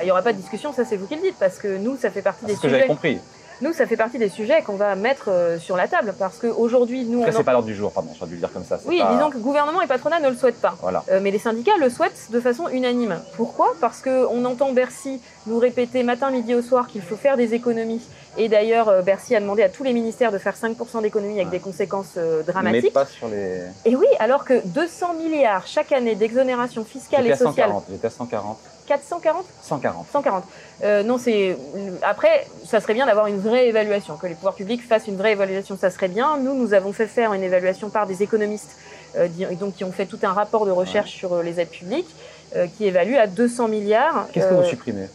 Il 0.00 0.04
n'y 0.04 0.10
aura 0.10 0.22
pas 0.22 0.32
de 0.32 0.38
discussion, 0.38 0.72
ça 0.72 0.84
c'est 0.84 0.96
vous 0.96 1.06
qui 1.06 1.14
le 1.16 1.22
dites, 1.22 1.36
parce 1.38 1.58
que 1.58 1.76
nous, 1.78 1.96
ça 1.96 2.10
fait 2.10 2.22
partie 2.22 2.40
C'est 2.42 2.46
des 2.48 2.56
ce 2.56 2.60
que 2.60 2.68
j'avais 2.68 2.82
sujets. 2.82 2.94
compris. 2.94 3.18
Nous, 3.62 3.72
ça 3.72 3.86
fait 3.86 3.96
partie 3.96 4.18
des 4.18 4.28
sujets 4.28 4.60
qu'on 4.62 4.74
va 4.76 4.94
mettre 4.96 5.26
euh, 5.28 5.58
sur 5.58 5.76
la 5.76 5.88
table, 5.88 6.14
parce 6.18 6.38
qu'aujourd'hui, 6.38 7.04
nous, 7.04 7.22
en- 7.22 7.32
c'est 7.32 7.44
pas 7.44 7.52
l'ordre 7.52 7.66
du 7.68 7.74
jour, 7.74 7.92
pardon, 7.92 8.10
j'aurais 8.14 8.26
dû 8.28 8.34
le 8.34 8.40
dire 8.40 8.52
comme 8.52 8.64
ça. 8.64 8.78
Oui, 8.86 8.98
pas- 8.98 9.14
disons 9.14 9.30
que 9.30 9.38
gouvernement 9.38 9.80
et 9.80 9.86
patronat 9.86 10.20
ne 10.20 10.28
le 10.30 10.36
souhaitent 10.36 10.60
pas. 10.60 10.74
Voilà. 10.82 11.04
Euh, 11.10 11.20
mais 11.22 11.30
les 11.30 11.38
syndicats 11.38 11.76
le 11.80 11.88
souhaitent 11.88 12.28
de 12.30 12.40
façon 12.40 12.68
unanime. 12.68 13.20
Pourquoi? 13.36 13.68
Parce 13.80 14.02
qu'on 14.02 14.44
entend 14.44 14.72
Bercy 14.72 15.20
nous 15.46 15.58
répéter 15.58 16.02
matin, 16.02 16.30
midi 16.30 16.54
au 16.54 16.62
soir 16.62 16.88
qu'il 16.88 17.02
faut 17.02 17.16
faire 17.16 17.36
des 17.36 17.54
économies. 17.54 18.02
Et 18.36 18.48
d'ailleurs, 18.48 18.88
euh, 18.88 19.02
Bercy 19.02 19.36
a 19.36 19.40
demandé 19.40 19.62
à 19.62 19.68
tous 19.68 19.84
les 19.84 19.92
ministères 19.92 20.32
de 20.32 20.38
faire 20.38 20.56
5% 20.56 21.00
d'économies 21.02 21.34
avec 21.34 21.46
Ouais. 21.46 21.50
des 21.52 21.60
conséquences 21.60 22.14
euh, 22.16 22.38
Mais 22.46 22.52
dramatiques. 22.52 22.92
pas 22.92 23.06
sur 23.06 23.28
les. 23.28 23.60
Et 23.84 23.94
oui, 23.94 24.06
alors 24.18 24.44
que 24.44 24.60
200 24.66 25.14
milliards 25.14 25.66
chaque 25.66 25.92
année 25.92 26.14
d'exonération 26.14 26.84
fiscale 26.84 27.26
et 27.26 27.30
sociale. 27.36 27.48
140. 27.68 27.84
J'étais 27.90 28.06
à 28.06 28.10
140. 28.10 28.58
440 28.98 29.44
140. 29.62 30.06
140. 30.12 30.44
Euh, 30.84 31.02
non, 31.02 31.18
c'est 31.18 31.56
après, 32.02 32.46
ça 32.66 32.80
serait 32.80 32.94
bien 32.94 33.06
d'avoir 33.06 33.26
une 33.26 33.38
vraie 33.38 33.68
évaluation, 33.68 34.16
que 34.16 34.26
les 34.26 34.34
pouvoirs 34.34 34.54
publics 34.54 34.82
fassent 34.86 35.06
une 35.08 35.16
vraie 35.16 35.32
évaluation, 35.32 35.78
ça 35.78 35.90
serait 35.90 36.08
bien. 36.08 36.36
Nous, 36.38 36.54
nous 36.54 36.74
avons 36.74 36.92
fait 36.92 37.06
faire 37.06 37.32
une 37.32 37.42
évaluation 37.42 37.88
par 37.88 38.06
des 38.06 38.22
économistes, 38.22 38.76
euh, 39.16 39.28
donc 39.58 39.76
qui 39.76 39.84
ont 39.84 39.92
fait 39.92 40.06
tout 40.06 40.18
un 40.22 40.32
rapport 40.32 40.66
de 40.66 40.70
recherche 40.70 41.10
sur 41.10 41.32
euh, 41.32 41.42
les 41.42 41.60
aides 41.60 41.70
publiques, 41.70 42.14
euh, 42.56 42.66
qui 42.76 42.84
évalue 42.84 43.14
à 43.14 43.26
200 43.26 43.68
milliards. 43.68 44.28
Qu'est-ce 44.32 44.48
que 44.48 44.54
vous 44.54 44.64
supprimez 44.64 45.06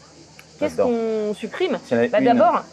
Qu'est-ce 0.60 0.78
qu'on 0.78 1.36
supprime 1.36 1.78
Bah, 1.92 2.20
D'abord, 2.20 2.64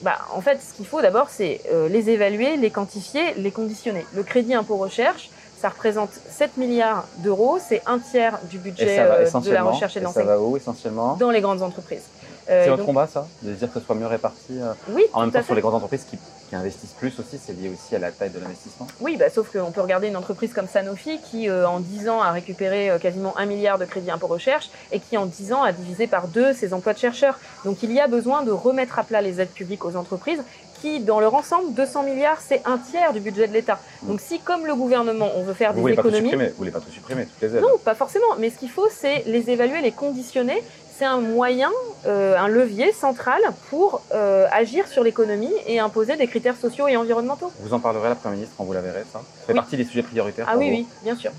bah, 0.00 0.18
en 0.34 0.40
fait, 0.40 0.58
ce 0.58 0.72
qu'il 0.74 0.86
faut 0.86 1.02
d'abord, 1.02 1.28
c'est 1.28 1.60
les 1.90 2.08
évaluer, 2.08 2.56
les 2.56 2.70
quantifier, 2.70 3.34
les 3.36 3.50
conditionner. 3.50 4.06
Le 4.14 4.22
crédit 4.22 4.54
impôt 4.54 4.76
recherche, 4.76 5.28
ça 5.64 5.70
représente 5.70 6.10
7 6.12 6.58
milliards 6.58 7.06
d'euros, 7.20 7.58
c'est 7.58 7.80
un 7.86 7.98
tiers 7.98 8.38
du 8.50 8.56
Et 8.56 8.58
budget 8.58 8.98
euh, 8.98 9.24
de 9.24 9.50
la 9.50 9.62
recherche 9.62 9.96
et 9.96 10.00
de 10.00 10.04
et 10.04 10.08
ça 10.08 10.20
l'enseignement 10.20 10.36
va 10.36 10.40
où 10.42 10.58
essentiellement 10.58 11.16
dans 11.16 11.30
les 11.30 11.40
grandes 11.40 11.62
entreprises. 11.62 12.02
Euh, 12.50 12.64
C'est 12.64 12.68
votre 12.68 12.80
donc- 12.80 12.86
combat, 12.88 13.06
ça 13.06 13.26
De 13.40 13.50
dire 13.54 13.72
que 13.72 13.80
ce 13.80 13.86
soit 13.86 13.94
mieux 13.94 14.06
réparti 14.06 14.60
euh, 14.60 14.74
Oui, 14.90 15.06
En 15.14 15.22
même 15.22 15.32
temps, 15.32 15.42
sur 15.42 15.54
les 15.54 15.62
grandes 15.62 15.76
entreprises 15.76 16.04
qui, 16.04 16.18
qui 16.50 16.54
investissent 16.54 16.92
plus 16.98 17.18
aussi, 17.18 17.40
c'est 17.42 17.54
lié 17.54 17.70
aussi 17.72 17.96
à 17.96 17.98
la 17.98 18.10
taille 18.12 18.28
de 18.28 18.38
l'investissement. 18.38 18.86
Oui, 19.00 19.16
bah, 19.16 19.30
sauf 19.30 19.50
qu'on 19.50 19.70
peut 19.70 19.80
regarder 19.80 20.08
une 20.08 20.16
entreprise 20.18 20.52
comme 20.52 20.68
Sanofi 20.68 21.18
qui, 21.20 21.48
euh, 21.48 21.66
en 21.66 21.80
10 21.80 22.10
ans, 22.10 22.20
a 22.20 22.30
récupéré 22.32 22.90
euh, 22.90 22.98
quasiment 22.98 23.34
un 23.38 23.46
milliard 23.46 23.78
de 23.78 23.86
crédit 23.86 24.10
impôt 24.10 24.26
recherche 24.26 24.68
et 24.92 25.00
qui, 25.00 25.16
en 25.16 25.24
10 25.24 25.54
ans, 25.54 25.62
a 25.62 25.72
divisé 25.72 26.06
par 26.06 26.28
deux 26.28 26.52
ses 26.52 26.74
emplois 26.74 26.92
de 26.92 26.98
chercheurs. 26.98 27.38
Donc, 27.64 27.82
il 27.82 27.90
y 27.92 28.00
a 28.00 28.06
besoin 28.08 28.42
de 28.42 28.50
remettre 28.50 28.98
à 28.98 29.04
plat 29.04 29.22
les 29.22 29.40
aides 29.40 29.48
publiques 29.48 29.86
aux 29.86 29.96
entreprises 29.96 30.42
qui, 30.84 31.00
dans 31.00 31.18
leur 31.18 31.34
ensemble, 31.34 31.72
200 31.72 32.02
milliards, 32.02 32.38
c'est 32.46 32.60
un 32.66 32.76
tiers 32.76 33.14
du 33.14 33.20
budget 33.20 33.48
de 33.48 33.54
l'État. 33.54 33.78
Donc, 34.02 34.20
si, 34.20 34.38
comme 34.38 34.66
le 34.66 34.74
gouvernement, 34.74 35.30
on 35.36 35.42
veut 35.42 35.54
faire 35.54 35.70
Vous 35.70 35.76
des 35.76 35.80
voulez 35.80 35.94
pas 35.94 36.02
tout 36.02 36.08
économies, 36.08 36.30
Vous 36.48 36.58
voulez 36.58 36.70
pas 36.70 36.80
tout 36.80 36.90
supprimer, 36.90 37.24
toutes 37.24 37.40
les 37.40 37.56
aides 37.56 37.62
non, 37.62 37.78
pas 37.82 37.94
forcément. 37.94 38.26
Mais 38.38 38.50
ce 38.50 38.58
qu'il 38.58 38.70
faut, 38.70 38.88
c'est 38.90 39.22
les 39.26 39.48
évaluer, 39.48 39.80
les 39.80 39.92
conditionner. 39.92 40.62
C'est 40.96 41.06
un 41.06 41.20
moyen, 41.20 41.70
euh, 42.06 42.36
un 42.38 42.48
levier 42.48 42.92
central 42.92 43.40
pour 43.70 44.02
euh, 44.14 44.46
agir 44.52 44.86
sur 44.86 45.02
l'économie 45.02 45.52
et 45.66 45.80
imposer 45.80 46.16
des 46.16 46.26
critères 46.28 46.56
sociaux 46.56 46.86
et 46.86 46.96
environnementaux. 46.96 47.50
Vous 47.60 47.72
en 47.74 47.80
parlerez 47.80 48.06
à 48.06 48.10
la 48.10 48.14
Première 48.14 48.36
ministre 48.36 48.54
quand 48.58 48.64
vous 48.64 48.74
la 48.74 48.80
verrez, 48.82 49.02
ça 49.12 49.18
Ça 49.20 49.46
fait 49.46 49.52
Oui. 49.52 49.58
partie 49.58 49.76
des 49.78 49.84
sujets 49.84 50.02
prioritaires 50.04 50.46
Ah 50.48 50.52
pour 50.52 50.60
oui, 50.60 50.70
vous 50.70 50.76
oui, 50.76 50.86
bien 51.02 51.16
sûr. 51.16 51.32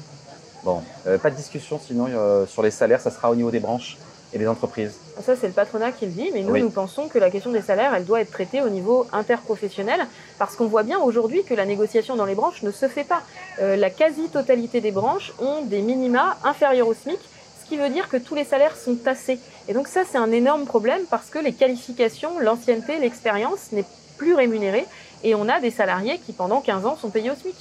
Bon, 0.63 0.81
euh, 1.07 1.17
pas 1.19 1.29
de 1.29 1.35
discussion 1.35 1.79
sinon 1.79 2.07
euh, 2.09 2.45
sur 2.47 2.63
les 2.63 2.71
salaires, 2.71 2.99
ça 2.99 3.11
sera 3.11 3.29
au 3.31 3.35
niveau 3.35 3.51
des 3.51 3.59
branches 3.59 3.97
et 4.35 4.39
des 4.39 4.47
entreprises. 4.47 4.93
Ça, 5.25 5.35
c'est 5.39 5.47
le 5.47 5.53
patronat 5.53 5.91
qui 5.91 6.05
le 6.05 6.11
dit, 6.11 6.29
mais 6.33 6.41
nous, 6.41 6.51
Oui. 6.51 6.61
nous 6.61 6.69
pensons 6.69 7.07
que 7.07 7.17
la 7.17 7.31
question 7.31 7.51
des 7.51 7.61
salaires, 7.61 7.93
elle 7.95 8.05
doit 8.05 8.19
être 8.21 8.31
traitée 8.31 8.61
au 8.61 8.69
niveau 8.69 9.07
interprofessionnel, 9.13 10.05
parce 10.37 10.55
qu'on 10.55 10.67
voit 10.67 10.83
bien 10.83 10.99
aujourd'hui 10.99 11.43
que 11.43 11.53
la 11.53 11.65
négociation 11.65 12.15
dans 12.15 12.25
les 12.25 12.35
branches 12.35 12.61
ne 12.63 12.71
se 12.71 12.87
fait 12.87 13.05
pas. 13.05 13.21
Euh, 13.61 13.75
la 13.77 13.89
quasi-totalité 13.89 14.81
des 14.81 14.91
branches 14.91 15.33
ont 15.39 15.61
des 15.63 15.81
minima 15.81 16.37
inférieurs 16.43 16.87
au 16.87 16.93
SMIC, 16.93 17.17
ce 17.63 17.69
qui 17.69 17.77
veut 17.77 17.89
dire 17.89 18.09
que 18.09 18.17
tous 18.17 18.35
les 18.35 18.43
salaires 18.43 18.75
sont 18.75 18.95
tassés. 18.95 19.39
Et 19.67 19.73
donc 19.73 19.87
ça, 19.87 20.01
c'est 20.09 20.17
un 20.17 20.31
énorme 20.31 20.65
problème, 20.65 21.01
parce 21.09 21.29
que 21.29 21.39
les 21.39 21.53
qualifications, 21.53 22.39
l'ancienneté, 22.39 22.99
l'expérience 22.99 23.71
n'est 23.71 23.85
plus 24.17 24.35
rémunérée, 24.35 24.85
et 25.23 25.33
on 25.33 25.47
a 25.47 25.59
des 25.61 25.71
salariés 25.71 26.19
qui, 26.25 26.33
pendant 26.33 26.59
15 26.61 26.85
ans, 26.85 26.97
sont 26.97 27.09
payés 27.09 27.31
au 27.31 27.35
SMIC. 27.35 27.55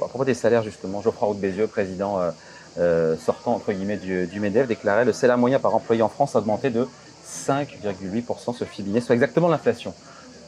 Bon, 0.00 0.06
à 0.06 0.08
propos 0.08 0.24
des 0.24 0.34
salaires, 0.34 0.62
justement, 0.64 1.02
Geoffroy 1.02 1.28
Roux 1.28 1.34
de 1.34 1.40
Bézieux, 1.40 1.66
président 1.68 2.20
euh, 2.20 2.30
euh, 2.78 3.16
sortant 3.16 3.54
entre 3.54 3.72
guillemets 3.72 3.96
du, 3.96 4.26
du 4.26 4.40
MEDEF, 4.40 4.66
déclarait 4.66 5.04
le 5.04 5.12
salaire 5.12 5.38
moyen 5.38 5.58
par 5.58 5.74
employé 5.74 6.02
en 6.02 6.08
France 6.08 6.36
a 6.36 6.38
augmenté 6.38 6.70
de 6.70 6.86
5,8% 7.26 8.56
ce 8.56 8.64
Fibinet, 8.64 9.00
soit 9.00 9.14
exactement 9.14 9.48
l'inflation. 9.48 9.94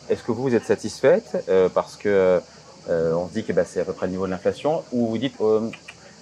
Est-ce 0.08 0.22
que 0.22 0.32
vous, 0.32 0.42
vous 0.42 0.54
êtes 0.54 0.64
satisfaite 0.64 1.44
euh, 1.48 1.68
parce 1.68 1.96
que 1.96 2.40
euh, 2.88 3.12
on 3.14 3.28
se 3.28 3.32
dit 3.32 3.44
que 3.44 3.52
bah, 3.52 3.64
c'est 3.64 3.80
à 3.80 3.84
peu 3.84 3.92
près 3.92 4.06
le 4.06 4.12
niveau 4.12 4.26
de 4.26 4.30
l'inflation, 4.30 4.82
ou 4.92 5.06
vous 5.06 5.18
dites 5.18 5.34
euh, 5.40 5.70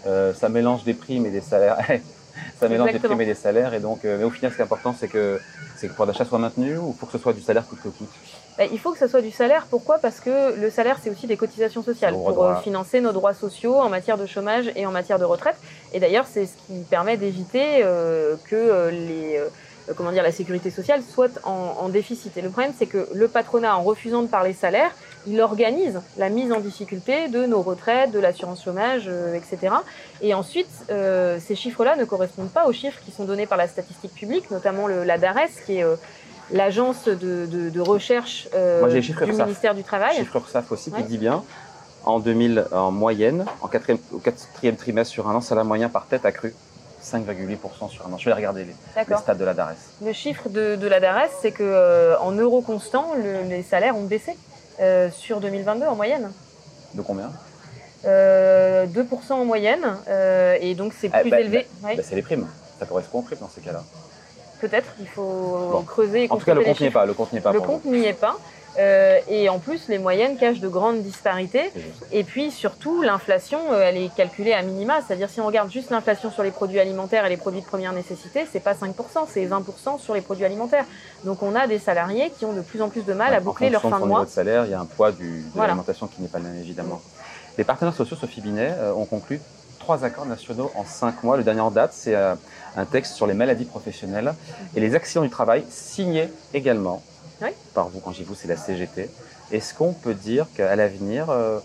euh, 0.07 0.35
ça 0.35 0.49
mélange 0.49 0.85
des 0.85 0.95
primes 0.95 1.26
et 1.26 1.31
des 1.31 1.40
salaires? 1.40 1.78
ça 2.59 2.69
mélange 2.69 2.87
des 2.87 2.97
Exactement. 2.97 3.17
primes 3.17 3.29
et 3.29 3.33
des 3.33 3.38
salaires. 3.38 3.75
Et 3.75 3.81
donc, 3.81 4.05
euh, 4.05 4.19
mais 4.19 4.25
au 4.25 4.31
final, 4.31 4.50
ce 4.50 4.57
qui 4.57 4.62
est 4.62 4.65
important, 4.65 4.95
c'est 4.99 5.09
que, 5.09 5.41
c'est 5.77 5.87
que 5.87 5.87
le 5.87 5.91
pouvoir 5.91 6.09
d'achat 6.09 6.25
soit 6.25 6.38
maintenu 6.38 6.77
ou 6.77 6.95
faut 6.99 7.07
que 7.07 7.12
ce 7.12 7.19
soit 7.19 7.33
du 7.33 7.41
salaire 7.41 7.67
coûte 7.67 7.79
que 7.83 7.88
coûte. 7.88 8.09
Bah, 8.57 8.65
il 8.71 8.79
faut 8.79 8.93
que 8.93 8.99
ce 8.99 9.07
soit 9.07 9.23
du 9.23 9.31
salaire. 9.31 9.67
Pourquoi? 9.71 9.99
Parce 9.99 10.19
que 10.21 10.59
le 10.59 10.71
salaire, 10.71 10.99
c'est 11.03 11.11
aussi 11.11 11.27
des 11.27 11.37
cotisations 11.37 11.83
sociales 11.83 12.15
pour 12.15 12.45
euh, 12.45 12.57
financer 12.57 13.00
nos 13.00 13.12
droits 13.12 13.35
sociaux 13.35 13.77
en 13.77 13.88
matière 13.88 14.19
de 14.19 14.27
chômage 14.27 14.71
et 14.75 14.85
en 14.87 14.91
matière 14.91 15.19
de 15.19 15.25
retraite. 15.25 15.57
Et 15.93 16.00
d'ailleurs, 16.00 16.27
c'est 16.27 16.47
ce 16.47 16.55
qui 16.67 16.81
permet 16.91 17.17
d'éviter 17.17 17.83
euh, 17.85 18.35
que 18.50 18.57
euh, 18.57 18.91
les, 18.91 19.37
euh, 19.37 19.49
comment 19.97 20.11
dire, 20.11 20.25
la 20.25 20.33
sécurité 20.33 20.71
sociale 20.71 21.03
soit 21.03 21.38
en, 21.45 21.77
en 21.79 21.88
déficit. 21.88 22.37
Et 22.37 22.43
le 22.43 22.50
problème, 22.50 22.73
c'est 22.77 22.87
que 22.87 23.09
le 23.15 23.29
patronat, 23.29 23.77
en 23.77 23.83
refusant 23.83 24.23
de 24.23 24.29
parler 24.29 24.53
salaire, 24.53 24.91
il 25.27 25.41
organise 25.41 26.01
la 26.17 26.29
mise 26.29 26.53
en 26.53 26.61
difficulté 26.61 27.29
de 27.29 27.45
nos 27.47 27.61
retraites, 27.63 28.11
de 28.11 28.19
l'assurance 28.19 28.63
chômage, 28.65 29.05
euh, 29.09 29.35
etc. 29.35 29.75
Et 30.23 30.33
ensuite, 30.35 30.69
euh, 30.91 31.39
ces 31.45 31.55
chiffres-là 31.55 31.97
ne 31.97 32.05
correspondent 32.05 32.51
pas 32.51 32.67
aux 32.67 32.73
chiffres 32.73 33.01
qui 33.05 33.11
sont 33.11 33.25
donnés 33.25 33.47
par 33.47 33.59
la 33.59 33.69
statistique 33.69 34.15
publique, 34.15 34.51
notamment 34.51 34.87
le, 34.87 35.05
la 35.05 35.19
DARES, 35.19 35.49
qui 35.67 35.79
est 35.79 35.85
euh, 35.85 35.97
l'agence 36.51 37.05
de, 37.05 37.15
de- 37.47 37.69
de 37.71 37.81
recherche 37.81 38.49
Moi, 38.55 38.89
du 38.89 38.99
URSAF. 38.99 39.29
ministère 39.47 39.75
du 39.75 39.83
Travail. 39.85 40.17
Chiffre 40.17 40.37
URSAF 40.37 40.73
aussi 40.73 40.91
Ouais. 40.91 41.03
qui 41.03 41.09
dit 41.09 41.19
bien. 41.19 41.43
En 42.05 42.21
2000, 42.21 42.65
en 42.73 42.91
moyenne, 42.91 43.45
en 43.61 43.69
quatrième, 43.69 43.99
au 44.13 44.19
quatrième 44.19 44.77
trimestre 44.77 45.13
sur 45.13 45.29
un 45.29 45.35
an, 45.35 45.41
salaire 45.43 45.65
moyen 45.67 45.89
par 45.91 46.07
tête 46.07 46.25
a 46.25 46.33
cru 46.33 46.55
5,8% 47.03 47.91
sur 47.91 48.07
un 48.07 48.13
an. 48.13 48.19
Je 48.19 48.25
vais 48.25 48.33
regarder 48.35 48.65
les, 48.65 48.75
les 49.09 49.17
stats 49.17 49.35
de 49.35 49.45
la 49.45 49.55
DARES. 49.55 49.75
Le 50.05 50.13
chiffre 50.13 50.49
de, 50.49 50.77
de 50.77 50.87
la 50.87 51.01
DARES, 51.01 51.29
c'est 51.43 51.53
que 51.53 51.63
euh, 51.63 52.19
en 52.21 52.33
euros 52.33 52.61
constants, 52.63 53.13
le- 53.17 53.49
les 53.49 53.63
salaires 53.63 53.97
ont 53.97 54.05
baissé 54.05 54.37
euh, 54.80 55.11
sur 55.11 55.40
2022 55.40 55.87
en 55.87 55.94
moyenne. 55.97 56.30
De 56.94 57.02
combien? 57.02 57.30
Euh, 58.04 58.87
2% 58.87 59.32
en 59.32 59.44
moyenne, 59.44 59.97
euh, 60.08 60.56
et 60.61 60.75
donc 60.75 60.92
c'est 60.99 61.11
Ah, 61.12 61.20
plus 61.20 61.30
bah, 61.30 61.40
élevé. 61.40 61.66
Ouais, 61.82 61.97
Bah, 61.97 62.02
C'est 62.04 62.14
les 62.14 62.23
primes. 62.23 62.47
Ça 62.78 62.87
correspond 62.87 63.18
aux 63.18 63.23
primes 63.23 63.38
dans 63.40 63.49
ces 63.49 63.61
cas-là. 63.61 63.82
Peut-être, 64.61 64.88
il 65.00 65.06
faut 65.08 65.68
Bon. 65.73 65.82
creuser. 65.82 66.25
et 66.25 66.30
En 66.30 66.37
tout 66.37 66.44
cas, 66.44 66.54
le 66.54 66.61
compte 66.62 66.80
n'y 66.80 66.87
est 66.87 66.88
chiffres. 66.88 66.92
pas. 67.00 67.06
Le 67.06 67.14
compte 67.14 67.32
n'y 67.32 67.38
est 67.38 67.42
pas 67.42 67.52
Le 67.52 67.61
compte 67.61 67.85
n'y 67.85 68.04
est 68.06 68.12
pas. 68.12 68.37
Euh, 68.78 69.18
et 69.28 69.49
en 69.49 69.58
plus, 69.58 69.88
les 69.88 69.99
moyennes 69.99 70.37
cachent 70.37 70.61
de 70.61 70.68
grandes 70.68 71.02
disparités. 71.02 71.73
Et 72.12 72.25
puis 72.25 72.50
surtout, 72.50 73.02
l'inflation, 73.02 73.58
euh, 73.73 73.82
elle 73.82 73.97
est 73.97 74.14
calculée 74.14 74.52
à 74.52 74.62
minima. 74.62 75.00
C'est-à-dire 75.06 75.28
si 75.30 75.40
on 75.40 75.47
regarde 75.47 75.70
juste 75.70 75.90
l'inflation 75.90 76.30
sur 76.30 76.42
les 76.42 76.50
produits 76.50 76.78
alimentaires 76.78 77.26
et 77.26 77.28
les 77.28 77.37
produits 77.37 77.61
de 77.61 77.66
première 77.66 77.92
nécessité, 77.92 78.47
c'est 78.50 78.61
pas 78.61 78.75
5%, 78.75 78.94
c'est 79.28 79.44
20% 79.44 79.99
sur 79.99 80.14
les 80.14 80.20
produits 80.20 80.44
alimentaires. 80.44 80.85
Donc 81.25 81.42
on 81.42 81.54
a 81.54 81.66
des 81.66 81.78
salariés 81.78 82.32
qui 82.38 82.44
ont 82.44 82.52
de 82.52 82.61
plus 82.61 82.80
en 82.82 82.88
plus 82.88 83.04
de 83.04 83.12
mal 83.12 83.35
à 83.35 83.40
boucler 83.40 83.70
leur 83.70 83.82
fin 83.82 84.00
de 84.00 84.04
mois. 84.04 84.25
de 84.25 84.30
salaire, 84.30 84.64
il 84.64 84.70
y 84.70 84.75
a 84.75 84.80
un 84.80 84.87
poids 84.87 85.12
du, 85.12 85.42
de 85.42 85.44
Voilà. 85.54 85.68
l'alimentation 85.68 86.06
qui 86.06 86.23
n'est 86.23 86.28
pas 86.28 86.38
le 86.38 86.44
même, 86.44 86.58
évidemment. 86.58 87.00
Les 87.56 87.64
partenaires 87.64 87.94
sociaux, 87.94 88.16
Sophie 88.16 88.40
Binet, 88.40 88.73
euh, 88.78 88.92
ont 88.92 89.04
conclu 89.04 89.40
trois 89.80 90.04
accords 90.04 90.26
nationaux 90.26 90.70
en 90.76 90.85
cinq 90.85 91.25
mois. 91.25 91.37
Le 91.37 91.42
dernier 91.42 91.61
en 91.61 91.73
date, 91.73 91.92
c'est 91.92 92.14
euh, 92.14 92.35
un 92.76 92.85
texte 92.85 93.14
sur 93.14 93.26
les 93.26 93.35
maladies 93.35 93.64
professionnelles 93.64 94.35
et 94.76 94.80
les 94.80 94.94
accidents 94.94 95.23
du 95.23 95.30
travail, 95.30 95.64
signé 95.68 96.28
également 96.54 97.02
Oui. 97.42 97.49
par 97.75 97.88
vous. 97.88 98.00
Quand 98.00 98.12
j'y 98.12 98.25
vous, 98.25 98.35
c'est 98.35 98.49
la 98.49 98.57
CGT. 98.57 99.11
Est-ce 99.52 99.75
qu'on 99.75 99.92
peut 99.92 100.14
dire 100.14 100.47
qu'à 100.57 100.75
l'avenir, 100.76 101.30
euh, 101.30 101.59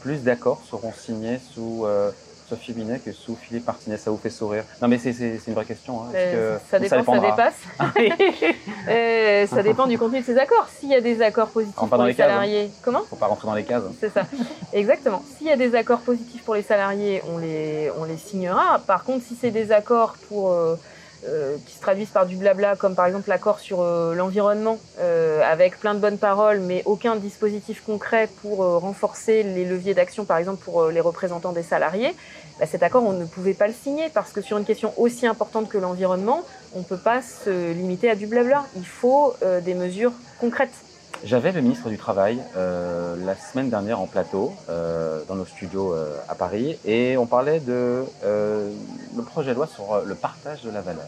plus 0.00 0.22
d'accords 0.22 0.60
seront 0.68 0.92
signés 0.92 1.38
sous 1.54 1.84
euh, 1.86 2.10
Sophie 2.48 2.72
Binet 2.74 2.98
que 2.98 3.10
sous 3.12 3.34
Philippe 3.34 3.66
Martinez? 3.66 3.96
Ça 3.96 4.10
vous 4.10 4.18
fait 4.18 4.30
sourire? 4.30 4.64
Non, 4.82 4.88
mais 4.88 4.98
c'est 4.98 5.10
une 5.46 5.54
vraie 5.54 5.64
question. 5.64 6.02
hein. 6.02 6.06
Euh, 6.14 6.56
que- 6.58 6.62
ça 6.70 6.78
dépend, 6.78 7.04
ça, 7.14 7.18
dépasse. 7.20 7.54
Euh, 8.88 9.46
ça 9.46 9.62
dépend 9.62 9.86
du 9.86 9.98
contenu 9.98 10.20
de 10.20 10.24
ces 10.24 10.36
accords. 10.38 10.68
S'il 10.78 10.90
y 10.90 10.94
a 10.94 11.00
des 11.00 11.22
accords 11.22 11.48
positifs 11.48 11.74
pour 11.74 11.96
les, 12.02 12.08
les 12.10 12.14
cases, 12.14 12.26
hein. 12.26 12.30
salariés, 12.32 12.70
comment? 12.82 13.00
Faut 13.08 13.16
pas 13.16 13.26
rentrer 13.26 13.46
dans 13.48 13.54
les 13.54 13.64
cases. 13.64 13.82
C'est 13.98 14.12
ça, 14.12 14.22
exactement. 14.74 15.22
S'il 15.38 15.46
y 15.46 15.50
a 15.50 15.56
des 15.56 15.74
accords 15.74 16.00
positifs 16.00 16.42
pour 16.44 16.54
les 16.54 16.62
salariés, 16.62 17.22
on 17.32 17.38
les, 17.38 17.90
on 17.98 18.04
les 18.04 18.18
signera. 18.18 18.78
Par 18.86 19.04
contre, 19.04 19.24
si 19.26 19.36
c'est 19.40 19.50
des 19.50 19.72
accords 19.72 20.16
pour, 20.28 20.52
euh, 20.52 20.76
euh, 21.26 21.56
qui 21.66 21.74
se 21.74 21.80
traduisent 21.80 22.10
par 22.10 22.26
du 22.26 22.36
blabla, 22.36 22.76
comme 22.76 22.94
par 22.94 23.06
exemple 23.06 23.28
l'accord 23.30 23.58
sur 23.58 23.80
euh, 23.80 24.14
l'environnement, 24.14 24.78
euh, 25.00 25.40
avec 25.42 25.80
plein 25.80 25.94
de 25.94 25.98
bonnes 25.98 26.18
paroles, 26.18 26.60
mais 26.60 26.82
aucun 26.84 27.16
dispositif 27.16 27.82
concret 27.84 28.28
pour 28.42 28.58
renforcer 28.58 29.42
les 29.42 29.64
leviers 29.64 29.94
d'action, 29.94 30.24
par 30.24 30.36
exemple 30.36 30.62
pour 30.62 30.86
les 30.88 31.00
représentants 31.00 31.52
des 31.52 31.62
salariés, 31.62 32.14
bah, 32.60 32.66
cet 32.66 32.82
accord, 32.82 33.04
on 33.04 33.12
ne 33.12 33.24
pouvait 33.24 33.54
pas 33.54 33.66
le 33.66 33.72
signer 33.72 34.10
parce 34.12 34.32
que 34.32 34.40
sur 34.40 34.58
une 34.58 34.64
question 34.64 34.92
aussi 34.96 35.26
importante 35.26 35.68
que 35.68 35.78
l'environnement, 35.78 36.42
on 36.74 36.80
ne 36.80 36.84
peut 36.84 36.98
pas 36.98 37.22
se 37.22 37.72
limiter 37.72 38.10
à 38.10 38.16
du 38.16 38.26
blabla. 38.26 38.64
Il 38.76 38.86
faut 38.86 39.34
des 39.64 39.74
mesures 39.74 40.12
concrètes. 40.40 40.74
J'avais 41.24 41.52
le 41.52 41.62
ministre 41.62 41.88
du 41.88 41.96
Travail 41.96 42.38
euh, 42.56 43.16
la 43.24 43.34
semaine 43.34 43.70
dernière 43.70 43.98
en 43.98 44.06
plateau, 44.06 44.52
euh, 44.68 45.20
dans 45.26 45.36
nos 45.36 45.46
studios 45.46 45.94
euh, 45.94 46.14
à 46.28 46.34
Paris, 46.34 46.76
et 46.84 47.16
on 47.16 47.24
parlait 47.24 47.60
de 47.60 48.04
euh, 48.24 48.70
le 49.16 49.22
projet 49.22 49.50
de 49.52 49.54
loi 49.54 49.66
sur 49.66 49.90
euh, 49.94 50.02
le 50.04 50.14
partage 50.14 50.60
de 50.62 50.70
la 50.70 50.82
valeur. 50.82 51.06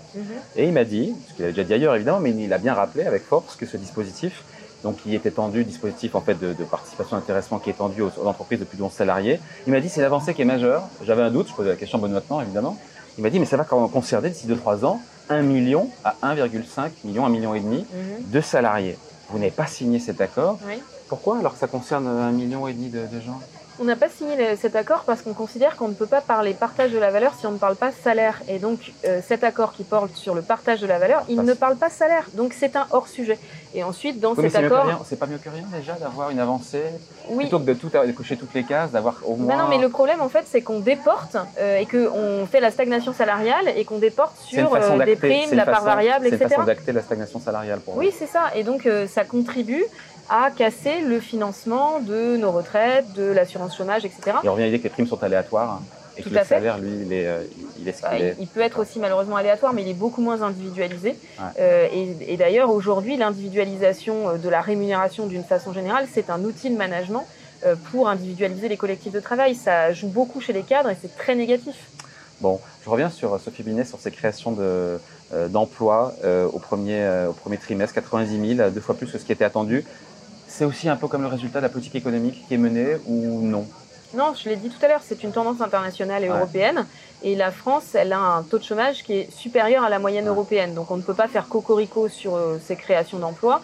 Et 0.56 0.64
il 0.64 0.72
m'a 0.72 0.84
dit, 0.84 1.14
ce 1.28 1.34
qu'il 1.34 1.44
avait 1.44 1.52
déjà 1.52 1.64
dit 1.64 1.74
ailleurs 1.74 1.94
évidemment, 1.96 2.20
mais 2.20 2.30
il 2.30 2.50
a 2.52 2.58
bien 2.58 2.72
rappelé 2.72 3.04
avec 3.04 3.24
force 3.24 3.56
que 3.56 3.66
ce 3.66 3.76
dispositif, 3.76 4.42
donc 4.82 4.96
qui 5.02 5.14
est 5.14 5.26
étendu, 5.26 5.64
dispositif 5.64 6.14
en 6.14 6.22
fait 6.22 6.34
de, 6.38 6.54
de 6.54 6.64
participation 6.64 7.18
intéressement 7.18 7.58
qui 7.58 7.68
est 7.68 7.74
étendu 7.74 8.00
aux, 8.00 8.10
aux 8.22 8.26
entreprises 8.26 8.60
de 8.60 8.64
plus 8.64 8.78
de 8.78 8.82
11 8.84 8.92
salariés, 8.92 9.38
il 9.66 9.72
m'a 9.72 9.80
dit 9.80 9.90
c'est 9.90 10.00
une 10.00 10.06
avancée 10.06 10.32
qui 10.32 10.40
est 10.40 10.46
majeure. 10.46 10.84
J'avais 11.04 11.22
un 11.22 11.30
doute, 11.30 11.48
je 11.48 11.54
posais 11.54 11.68
la 11.68 11.76
question 11.76 11.98
maintenant 11.98 12.40
évidemment. 12.40 12.78
Il 13.18 13.22
m'a 13.22 13.28
dit 13.28 13.38
mais 13.38 13.46
ça 13.46 13.58
va 13.58 13.64
quand 13.64 13.78
même 13.80 13.90
concerner 13.90 14.30
d'ici 14.30 14.46
2-3 14.46 14.86
ans 14.86 14.98
1 15.28 15.42
million 15.42 15.90
à 16.04 16.14
1,5 16.22 16.88
million, 17.04 17.26
1 17.26 17.28
million 17.28 17.54
et 17.54 17.60
demi 17.60 17.84
Mhm. 17.92 18.30
de 18.30 18.40
salariés. 18.40 18.96
Vous 19.30 19.38
n'avez 19.38 19.50
pas 19.50 19.66
signé 19.66 19.98
cet 19.98 20.20
accord. 20.20 20.58
Oui. 20.66 20.82
Pourquoi 21.08 21.38
alors 21.38 21.52
que 21.54 21.58
ça 21.58 21.66
concerne 21.66 22.06
un 22.06 22.32
million 22.32 22.66
et 22.68 22.72
demi 22.72 22.88
de, 22.88 23.06
de 23.06 23.20
gens? 23.20 23.40
On 23.78 23.84
n'a 23.84 23.96
pas 23.96 24.08
signé 24.08 24.56
cet 24.56 24.74
accord 24.74 25.04
parce 25.04 25.22
qu'on 25.22 25.34
considère 25.34 25.76
qu'on 25.76 25.88
ne 25.88 25.94
peut 25.94 26.06
pas 26.06 26.20
parler 26.20 26.54
partage 26.54 26.92
de 26.92 26.98
la 26.98 27.10
valeur 27.10 27.34
si 27.38 27.46
on 27.46 27.52
ne 27.52 27.58
parle 27.58 27.76
pas 27.76 27.92
salaire. 27.92 28.40
Et 28.48 28.58
donc 28.58 28.92
euh, 29.04 29.20
cet 29.26 29.44
accord 29.44 29.72
qui 29.72 29.84
porte 29.84 30.14
sur 30.14 30.34
le 30.34 30.42
partage 30.42 30.80
de 30.80 30.86
la 30.86 30.98
valeur, 30.98 31.24
il 31.28 31.42
ne 31.42 31.54
parle 31.54 31.76
pas 31.76 31.90
salaire. 31.90 32.26
Donc 32.34 32.54
c'est 32.54 32.76
un 32.76 32.86
hors 32.90 33.08
sujet. 33.08 33.38
Et 33.74 33.82
ensuite 33.82 34.20
dans 34.20 34.34
Oui, 34.34 34.50
cet 34.50 34.56
accord. 34.56 35.04
C'est 35.06 35.18
pas 35.18 35.26
mieux 35.26 35.38
que 35.38 35.50
rien 35.50 35.66
déjà 35.72 35.92
d'avoir 35.94 36.30
une 36.30 36.40
avancée 36.40 36.84
oui. 37.28 37.44
plutôt 37.44 37.58
que 37.58 37.64
de 37.64 37.74
tout 37.74 37.88
de 37.88 38.12
cocher 38.12 38.36
toutes 38.36 38.54
les 38.54 38.64
cases, 38.64 38.90
d'avoir 38.92 39.16
au 39.26 39.36
moins. 39.36 39.54
Mais 39.54 39.62
non, 39.62 39.68
mais 39.68 39.78
le 39.78 39.90
problème 39.90 40.20
en 40.22 40.28
fait, 40.28 40.44
c'est 40.50 40.62
qu'on 40.62 40.80
déporte 40.80 41.36
euh, 41.58 41.78
et 41.78 41.86
qu'on 41.86 42.46
fait 42.46 42.60
la 42.60 42.70
stagnation 42.70 43.12
salariale 43.12 43.68
et 43.76 43.84
qu'on 43.84 43.98
déporte 43.98 44.36
sur 44.38 44.74
euh, 44.74 45.04
des 45.04 45.16
primes, 45.16 45.52
la 45.52 45.66
part 45.66 45.84
variable, 45.84 46.24
C'est 46.24 46.30
une 46.30 46.34
etc. 46.36 46.50
façon 46.54 46.64
d'acter 46.64 46.92
la 46.92 47.02
stagnation 47.02 47.40
salariale 47.40 47.80
pour 47.80 47.96
Oui, 47.96 48.10
c'est 48.18 48.26
ça. 48.26 48.44
Et 48.54 48.64
donc, 48.64 48.86
euh, 48.86 49.06
ça 49.06 49.24
contribue 49.24 49.84
à 50.28 50.50
casser 50.50 51.00
le 51.00 51.20
financement 51.20 52.00
de 52.00 52.36
nos 52.36 52.50
retraites, 52.50 53.12
de 53.14 53.24
l'assurance 53.24 53.76
chômage, 53.76 54.04
etc. 54.04 54.38
Et 54.44 54.48
on 54.48 54.52
revient 54.52 54.64
à 54.64 54.66
l'idée 54.66 54.78
que 54.78 54.84
les 54.84 54.90
primes 54.90 55.06
sont 55.06 55.22
aléatoires 55.22 55.72
hein, 55.72 55.82
et 56.16 56.22
Tout 56.22 56.30
que 56.30 56.34
le 56.34 56.40
fait. 56.40 56.54
salaire, 56.56 56.78
lui, 56.78 56.90
il 57.04 57.12
est, 57.12 57.26
euh, 57.26 57.42
il 57.78 57.88
est 57.88 57.92
ce 57.92 58.02
Bah, 58.02 58.10
il, 58.18 58.24
est. 58.24 58.36
il 58.40 58.46
peut 58.46 58.60
être 58.60 58.78
aussi 58.80 58.98
malheureusement 58.98 59.36
aléatoire, 59.36 59.72
mais 59.72 59.82
il 59.82 59.88
est 59.88 59.94
beaucoup 59.94 60.20
moins 60.22 60.42
individualisé. 60.42 61.10
Ouais. 61.38 61.44
Euh, 61.60 61.88
et 61.92 62.32
et 62.32 62.36
d'ailleurs, 62.36 62.70
aujourd'hui, 62.70 63.16
l'individualisation 63.16 64.30
euh, 64.30 64.36
de 64.36 64.48
la 64.48 64.60
rémunération 64.60 65.26
d'une 65.26 65.44
façon 65.44 65.72
générale, 65.72 66.06
c'est 66.12 66.30
un 66.30 66.42
outil 66.44 66.70
de 66.70 66.76
management 66.76 67.26
pour 67.90 68.08
individualiser 68.08 68.68
les 68.68 68.76
collectifs 68.76 69.12
de 69.12 69.18
travail. 69.18 69.54
Ça 69.54 69.92
joue 69.92 70.08
beaucoup 70.08 70.40
chez 70.40 70.52
les 70.52 70.62
cadres 70.62 70.90
et 70.90 70.96
c'est 71.00 71.16
très 71.16 71.34
négatif. 71.34 71.74
Bon, 72.42 72.60
je 72.84 72.90
reviens 72.90 73.08
sur 73.08 73.40
Sophie 73.40 73.62
Binet, 73.62 73.84
sur 73.84 73.98
ses 73.98 74.10
créations 74.10 74.52
de, 74.52 75.00
d'emplois 75.48 76.12
euh, 76.24 76.46
au, 76.46 76.58
premier, 76.58 77.00
euh, 77.00 77.28
au 77.28 77.32
premier 77.32 77.56
trimestre, 77.56 77.94
90 77.94 78.56
000, 78.56 78.70
deux 78.70 78.80
fois 78.80 78.94
plus 78.94 79.10
que 79.10 79.18
ce 79.18 79.24
qui 79.24 79.32
était 79.32 79.44
attendu. 79.44 79.84
C'est 80.56 80.64
aussi 80.64 80.88
un 80.88 80.96
peu 80.96 81.06
comme 81.06 81.20
le 81.20 81.28
résultat 81.28 81.58
de 81.58 81.64
la 81.64 81.68
politique 81.68 81.96
économique 81.96 82.42
qui 82.48 82.54
est 82.54 82.56
menée 82.56 82.96
ou 83.06 83.42
non 83.42 83.66
Non, 84.14 84.32
je 84.42 84.48
l'ai 84.48 84.56
dit 84.56 84.70
tout 84.70 84.82
à 84.82 84.88
l'heure, 84.88 85.02
c'est 85.04 85.22
une 85.22 85.30
tendance 85.30 85.60
internationale 85.60 86.24
et 86.24 86.30
Ouais. 86.30 86.34
européenne. 86.36 86.86
Et 87.22 87.36
la 87.36 87.50
France, 87.50 87.94
elle 87.94 88.14
a 88.14 88.18
un 88.18 88.42
taux 88.42 88.56
de 88.56 88.64
chômage 88.64 89.02
qui 89.02 89.12
est 89.18 89.30
supérieur 89.30 89.84
à 89.84 89.90
la 89.90 89.98
moyenne 89.98 90.24
Ouais. 90.24 90.30
européenne. 90.30 90.72
Donc 90.72 90.90
on 90.90 90.96
ne 90.96 91.02
peut 91.02 91.12
pas 91.12 91.28
faire 91.28 91.48
cocorico 91.48 92.08
sur 92.08 92.36
euh, 92.36 92.56
ces 92.58 92.74
créations 92.74 93.18
d'emplois. 93.18 93.60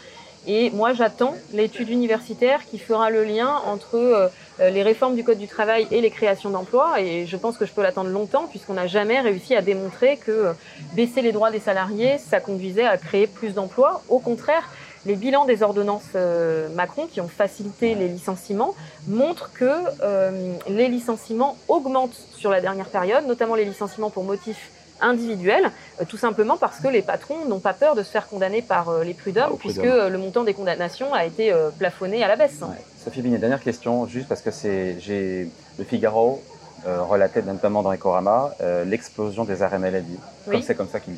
Et 0.46 0.68
moi, 0.70 0.92
j'attends 0.92 1.34
l'étude 1.54 1.88
universitaire 1.88 2.66
qui 2.66 2.78
fera 2.78 3.08
le 3.08 3.24
lien 3.24 3.48
entre 3.64 3.94
euh, 3.94 4.28
euh, 4.60 4.68
les 4.68 4.82
réformes 4.82 5.14
du 5.14 5.24
Code 5.24 5.38
du 5.38 5.46
travail 5.48 5.86
et 5.92 6.02
les 6.02 6.10
créations 6.10 6.50
d'emplois. 6.50 7.00
Et 7.00 7.24
je 7.26 7.36
pense 7.38 7.56
que 7.56 7.64
je 7.64 7.72
peux 7.72 7.80
l'attendre 7.82 8.10
longtemps, 8.10 8.48
puisqu'on 8.50 8.74
n'a 8.74 8.88
jamais 8.88 9.18
réussi 9.20 9.54
à 9.54 9.62
démontrer 9.62 10.18
que 10.18 10.30
euh, 10.32 10.52
baisser 10.92 11.22
les 11.22 11.32
droits 11.32 11.50
des 11.52 11.60
salariés, 11.60 12.18
ça 12.18 12.40
conduisait 12.40 12.84
à 12.84 12.98
créer 12.98 13.26
plus 13.28 13.54
d'emplois. 13.54 14.02
Au 14.10 14.18
contraire, 14.18 14.68
les 15.06 15.16
bilans 15.16 15.44
des 15.44 15.62
ordonnances 15.62 16.02
euh, 16.14 16.68
Macron, 16.70 17.06
qui 17.06 17.20
ont 17.20 17.28
facilité 17.28 17.94
les 17.94 18.08
licenciements, 18.08 18.74
montrent 19.08 19.52
que 19.52 19.72
euh, 20.02 20.54
les 20.68 20.88
licenciements 20.88 21.56
augmentent 21.68 22.20
sur 22.36 22.50
la 22.50 22.60
dernière 22.60 22.88
période, 22.88 23.26
notamment 23.26 23.54
les 23.54 23.64
licenciements 23.64 24.10
pour 24.10 24.24
motifs 24.24 24.70
individuels, 25.00 25.70
euh, 26.00 26.04
tout 26.08 26.16
simplement 26.16 26.56
parce 26.56 26.78
que 26.78 26.88
les 26.88 27.02
patrons 27.02 27.44
n'ont 27.46 27.58
pas 27.58 27.72
peur 27.72 27.96
de 27.96 28.02
se 28.02 28.10
faire 28.10 28.28
condamner 28.28 28.62
par 28.62 28.88
euh, 28.88 29.02
les 29.02 29.14
prud'hommes, 29.14 29.56
puisque 29.58 29.82
le 29.82 30.16
montant 30.16 30.44
des 30.44 30.54
condamnations 30.54 31.12
a 31.12 31.24
été 31.24 31.52
plafonné 31.78 32.22
à 32.22 32.28
la 32.28 32.36
baisse. 32.36 32.60
Ouais. 32.62 32.76
Sophie 33.02 33.22
Binet, 33.22 33.38
dernière 33.38 33.62
question, 33.62 34.06
juste 34.06 34.28
parce 34.28 34.42
que 34.42 34.52
c'est, 34.52 35.00
j'ai 35.00 35.48
le 35.78 35.84
Figaro 35.84 36.40
euh, 36.84 37.00
relatait 37.00 37.42
notamment 37.42 37.82
dans 37.82 37.92
Ecorama 37.92 38.54
euh, 38.60 38.84
l'explosion 38.84 39.44
des 39.44 39.62
arrêts 39.62 39.78
maladie. 39.78 40.18
Oui. 40.48 40.54
Comme 40.54 40.62
c'est 40.62 40.74
comme 40.74 40.88
ça 40.88 40.98
qu'ils 40.98 41.14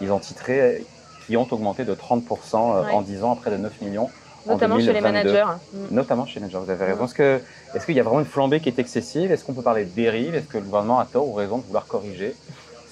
ils 0.00 0.12
ont 0.12 0.18
titré, 0.18 0.86
qui 1.26 1.36
ont 1.36 1.46
augmenté 1.50 1.84
de 1.84 1.94
30% 1.94 2.22
euh, 2.54 2.82
Ouais. 2.84 2.92
en 2.92 3.02
10 3.02 3.24
ans 3.24 3.32
à 3.32 3.36
près 3.36 3.50
de 3.50 3.56
9 3.56 3.80
millions 3.80 4.10
Notamment 4.46 4.78
chez 4.80 4.92
les 4.92 5.00
2022. 5.00 5.32
managers. 5.32 5.52
Mm. 5.72 5.94
Notamment 5.94 6.26
chez 6.26 6.34
les 6.34 6.40
managers, 6.46 6.58
vous 6.64 6.70
avez 6.70 6.84
raison. 6.84 7.04
Est-ce 7.04 7.14
que- 7.14 7.40
est-ce 7.74 7.86
qu'il 7.86 7.94
y 7.94 8.00
a 8.00 8.02
vraiment 8.02 8.20
une 8.20 8.26
flambée 8.26 8.58
qui 8.60 8.68
est 8.68 8.78
excessive? 8.78 9.30
Est-ce 9.30 9.44
qu'on 9.44 9.52
peut 9.52 9.62
parler 9.62 9.84
de 9.84 9.90
dérive? 9.90 10.34
Est-ce 10.34 10.46
que 10.46 10.58
le 10.58 10.64
gouvernement 10.64 10.98
a 10.98 11.04
tort 11.04 11.28
ou 11.28 11.32
raison 11.34 11.58
de 11.58 11.62
vouloir 11.64 11.86
corriger? 11.86 12.34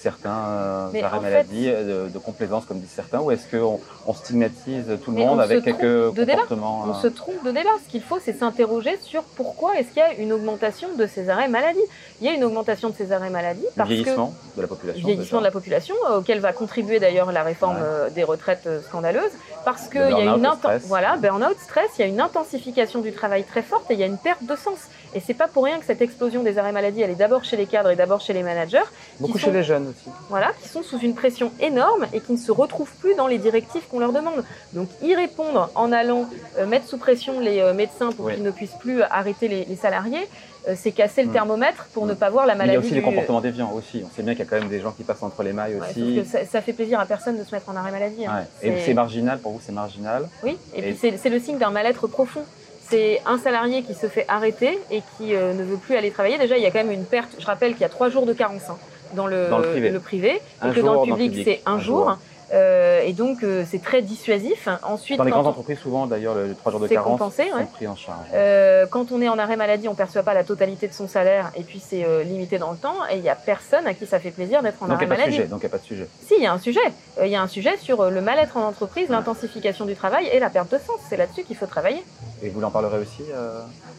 Certains 0.01 0.29
euh, 0.49 0.89
Mais 0.93 1.03
arrêts 1.03 1.17
en 1.17 1.21
fait- 1.21 1.29
maladie, 1.29 1.69
euh, 1.69 2.05
de, 2.07 2.09
de 2.09 2.19
complaisance 2.19 2.65
comme 2.65 2.79
disent 2.79 2.89
certains, 2.95 3.19
ou 3.19 3.31
est-ce 3.31 3.49
qu'on 3.55 3.79
on 4.07 4.13
stigmatise 4.13 4.85
tout 5.03 5.11
le 5.11 5.17
monde 5.17 5.37
on 5.37 5.39
avec 5.39 5.63
quelques 5.63 6.15
comportements 6.15 6.83
On 6.87 6.91
euh, 6.91 7.01
se 7.01 7.07
trompe 7.07 7.43
de 7.45 7.51
débat. 7.51 7.69
Ce 7.85 7.89
qu'il 7.89 8.01
faut, 8.01 8.19
c'est 8.23 8.33
s'interroger 8.33 8.97
sur 9.01 9.23
pourquoi 9.23 9.77
est-ce 9.77 9.89
qu'il 9.89 9.97
y 9.97 10.01
a 10.01 10.13
une 10.13 10.33
augmentation 10.33 10.89
de 10.97 11.05
ces 11.07 11.29
arrêts 11.29 11.47
maladie. 11.47 11.79
Il 12.19 12.25
y 12.27 12.29
a 12.29 12.33
une 12.33 12.43
augmentation 12.43 12.89
de 12.89 12.95
ces 12.95 13.11
arrêts 13.11 13.29
maladie 13.29 13.65
parce 13.75 13.89
que 13.89 13.93
vieillissement 13.93 14.33
de 14.57 14.61
la 14.61 14.67
population 14.67 15.07
vieillissement 15.07 15.39
de 15.39 15.43
la 15.45 15.51
population, 15.51 15.95
auquel 16.17 16.39
va 16.39 16.53
contribuer 16.53 16.99
d'ailleurs 16.99 17.31
la 17.31 17.43
réforme 17.43 17.77
Ouais. 17.77 18.11
des 18.11 18.23
retraites 18.23 18.67
scandaleuses, 18.87 19.31
parce 19.65 19.87
qu'il 19.87 20.01
y 20.01 20.03
a 20.03 20.35
une 20.35 20.45
stress. 20.57 20.83
voilà 20.87 21.15
burn-out, 21.17 21.55
stress, 21.61 21.89
il 21.97 22.01
y 22.01 22.05
a 22.05 22.07
une 22.07 22.19
intensification 22.21 23.01
du 23.01 23.11
travail 23.13 23.43
très 23.43 23.61
forte 23.61 23.89
et 23.91 23.93
il 23.93 23.99
y 23.99 24.03
a 24.03 24.07
une 24.07 24.17
perte 24.17 24.43
de 24.43 24.55
sens. 24.55 24.79
Et 25.13 25.19
c'est 25.19 25.33
pas 25.33 25.47
pour 25.47 25.65
rien 25.65 25.77
que 25.79 25.85
cette 25.85 26.01
explosion 26.01 26.41
des 26.43 26.57
arrêts 26.57 26.71
maladie, 26.71 27.01
elle 27.01 27.09
est 27.11 27.15
d'abord 27.15 27.43
chez 27.43 27.57
les 27.57 27.65
cadres 27.65 27.89
et 27.91 27.95
d'abord 27.95 28.21
chez 28.21 28.31
les 28.33 28.43
managers, 28.43 28.79
Beaucoup 29.19 29.37
chez 29.37 29.51
les 29.51 29.63
jeunes 29.63 29.87
aussi. 29.89 30.09
voilà, 30.29 30.51
qui 30.61 30.69
sont 30.69 30.83
sous 30.83 30.99
une 30.99 31.15
pression 31.15 31.51
énorme 31.59 32.05
et 32.13 32.21
qui 32.21 32.31
ne 32.31 32.37
se 32.37 32.51
retrouvent 32.51 32.93
plus 32.99 33.15
dans 33.15 33.27
les 33.27 33.37
directives 33.37 33.83
qu'on 33.89 33.99
leur 33.99 34.13
demande. 34.13 34.43
Donc 34.73 34.87
y 35.01 35.13
répondre 35.13 35.69
en 35.75 35.91
allant 35.91 36.29
euh, 36.59 36.65
mettre 36.65 36.87
sous 36.87 36.97
pression 36.97 37.39
les 37.41 37.59
euh, 37.59 37.73
médecins 37.73 38.11
pour 38.13 38.25
Oui. 38.25 38.35
qu'ils 38.35 38.43
ne 38.43 38.51
puissent 38.51 38.77
plus 38.79 39.01
arrêter 39.01 39.47
les, 39.49 39.65
les 39.65 39.75
salariés, 39.75 40.27
euh, 40.69 40.75
c'est 40.77 40.91
casser 40.91 41.23
le 41.23 41.29
Mm. 41.29 41.33
thermomètre 41.33 41.85
pour 41.93 42.05
Mm. 42.05 42.09
ne 42.09 42.13
pas 42.13 42.29
voir 42.29 42.45
la 42.45 42.53
Mais 42.55 42.59
il 42.59 42.63
y 42.63 42.67
maladie. 42.69 42.77
a 42.77 42.87
aussi 42.87 42.95
les 42.95 43.01
comportements 43.01 43.41
déviants 43.41 43.71
aussi. 43.73 44.03
On 44.05 44.15
sait 44.15 44.23
bien 44.23 44.33
qu'il 44.33 44.45
y 44.45 44.47
a 44.47 44.49
quand 44.49 44.59
même 44.59 44.69
des 44.69 44.79
gens 44.79 44.91
qui 44.91 45.03
passent 45.03 45.23
entre 45.23 45.43
les 45.43 45.51
mailles 45.53 45.75
Ouais, 45.75 45.87
aussi. 45.89 46.15
que 46.15 46.23
ça, 46.23 46.45
ça 46.45 46.61
fait 46.61 46.73
plaisir 46.73 46.99
à 46.99 47.05
personne 47.05 47.37
de 47.37 47.43
se 47.43 47.53
mettre 47.53 47.67
en 47.69 47.75
arrêt 47.75 47.91
maladie. 47.91 48.25
hein. 48.25 48.45
Ouais. 48.63 48.69
Et 48.69 48.81
c'est 48.85 48.93
marginal 48.93 49.39
pour 49.39 49.51
vous, 49.51 49.59
c'est 49.65 49.71
marginal. 49.73 50.29
Oui, 50.43 50.57
et, 50.73 50.79
Et- 50.79 50.93
puis 50.93 51.17
c'est 51.21 51.29
le 51.29 51.39
signe 51.39 51.57
d'un 51.57 51.71
mal-être 51.71 52.07
profond. 52.07 52.41
C'est 52.89 53.21
un 53.25 53.37
salarié 53.37 53.83
qui 53.83 53.93
se 53.93 54.07
fait 54.07 54.25
arrêter 54.27 54.79
et 54.89 55.01
qui 55.17 55.33
euh, 55.35 55.53
ne 55.53 55.63
veut 55.63 55.77
plus 55.77 55.95
aller 55.95 56.11
travailler. 56.11 56.37
Déjà, 56.37 56.57
il 56.57 56.63
y 56.63 56.65
a 56.65 56.71
quand 56.71 56.79
même 56.83 56.91
une 56.91 57.05
perte. 57.05 57.29
Je 57.39 57.45
rappelle 57.45 57.71
qu'il 57.73 57.81
y 57.81 57.85
a 57.85 57.89
trois 57.89 58.09
jours 58.09 58.25
de 58.25 58.33
carence 58.33 58.69
hein, 58.69 58.77
dans, 59.13 59.27
le, 59.27 59.49
Dans 59.49 59.59
le 59.59 59.99
privé. 59.99 60.41
et 60.65 60.71
que 60.73 60.79
dans 60.81 61.03
le 61.05 61.09
public, 61.11 61.31
public. 61.31 61.45
c'est 61.47 61.61
un, 61.65 61.73
Un 61.75 61.79
jour. 61.79 62.05
jour. 62.09 62.17
Euh, 62.53 63.01
et 63.01 63.13
donc, 63.13 63.43
euh, 63.43 63.63
c'est 63.69 63.81
très 63.81 64.01
dissuasif. 64.01 64.67
Ensuite, 64.83 65.17
Dans 65.17 65.23
les 65.23 65.31
grandes 65.31 65.45
on- 65.45 65.49
entreprises, 65.49 65.79
souvent 65.79 66.05
d'ailleurs, 66.05 66.35
le 66.35 66.53
3 66.53 66.71
jours 66.71 66.81
de 66.81 66.87
carence 66.87 67.11
compensé, 67.19 67.49
sont 67.49 67.57
ouais. 67.57 67.65
pris 67.71 67.87
en 67.87 67.95
charge. 67.95 68.25
Euh, 68.33 68.85
quand 68.89 69.11
on 69.11 69.21
est 69.21 69.29
en 69.29 69.37
arrêt 69.39 69.55
maladie, 69.55 69.87
on 69.87 69.95
perçoit 69.95 70.23
pas 70.23 70.33
la 70.33 70.43
totalité 70.43 70.87
de 70.87 70.93
son 70.93 71.07
salaire 71.07 71.51
et 71.55 71.63
puis 71.63 71.79
c'est 71.85 72.05
limité 72.25 72.57
dans 72.57 72.71
le 72.71 72.77
temps. 72.77 72.95
Et 73.11 73.17
il 73.17 73.23
y 73.23 73.29
a 73.29 73.35
personne 73.35 73.87
à 73.87 73.93
qui 73.93 74.05
ça 74.05 74.19
fait 74.19 74.31
plaisir 74.31 74.61
d'être 74.61 74.81
en 74.83 74.87
Donc 74.87 74.95
arrêt 74.97 75.05
n'y 75.05 75.11
a 75.11 75.15
pas 75.15 75.15
de 75.15 75.19
maladie. 75.21 75.35
sujet. 75.37 75.47
Donc 75.47 75.59
il 75.61 75.63
y 75.63 75.67
a 75.67 75.69
pas 75.69 75.77
de 75.77 75.83
sujet. 75.83 76.07
Si, 76.27 76.33
il 76.37 76.43
y 76.43 76.47
a 76.47 76.53
un 76.53 76.59
sujet. 76.59 76.79
Il 77.21 77.29
y 77.29 77.35
a 77.35 77.41
un 77.41 77.47
sujet 77.47 77.77
sur 77.77 78.09
le 78.09 78.21
mal-être 78.21 78.57
en 78.57 78.67
entreprise, 78.67 79.09
l'intensification 79.09 79.85
du 79.85 79.95
travail 79.95 80.27
et 80.31 80.39
la 80.39 80.49
perte 80.49 80.71
de 80.71 80.77
sens. 80.77 80.97
C'est 81.09 81.17
là-dessus 81.17 81.43
qu'il 81.43 81.55
faut 81.55 81.67
travailler. 81.67 82.03
Et 82.43 82.49
vous 82.49 82.63
en 82.63 82.71
parlerez 82.71 82.99
aussi 82.99 83.23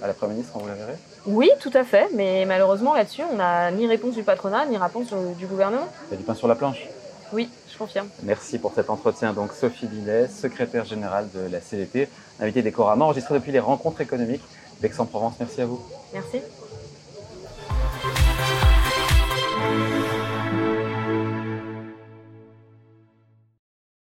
à 0.02 0.06
la 0.06 0.12
Première 0.12 0.34
ministre 0.34 0.52
quand 0.52 0.60
vous 0.60 0.68
la 0.68 0.74
verrez? 0.74 0.94
Oui, 1.26 1.50
tout 1.60 1.70
à 1.74 1.84
fait. 1.84 2.08
Mais 2.14 2.44
malheureusement, 2.46 2.94
là-dessus, 2.94 3.22
on 3.32 3.36
n'a 3.36 3.70
ni 3.70 3.86
réponse 3.86 4.14
du 4.14 4.22
patronat, 4.24 4.66
ni 4.66 4.76
réponse 4.76 5.06
du 5.38 5.46
gouvernement. 5.46 5.86
Il 6.10 6.14
y 6.14 6.16
a 6.16 6.18
du 6.18 6.24
pain 6.24 6.34
sur 6.34 6.48
la 6.48 6.54
planche. 6.54 6.86
Oui, 7.32 7.48
je 7.72 7.78
confirme. 7.78 8.08
Merci 8.22 8.58
pour 8.58 8.74
cet 8.74 8.90
entretien. 8.90 9.32
Donc 9.32 9.52
Sophie 9.52 9.86
Billet, 9.86 10.28
secrétaire 10.28 10.84
générale 10.84 11.28
de 11.34 11.40
la 11.40 11.60
CDT, 11.60 12.08
invitée 12.40 12.62
des 12.62 12.72
Corama, 12.72 13.04
enregistrée 13.06 13.34
depuis 13.34 13.52
les 13.52 13.60
rencontres 13.60 14.00
économiques 14.00 14.42
d'Aix-en-Provence. 14.80 15.34
Merci 15.40 15.62
à 15.62 15.66
vous. 15.66 15.80
Merci. 16.12 16.40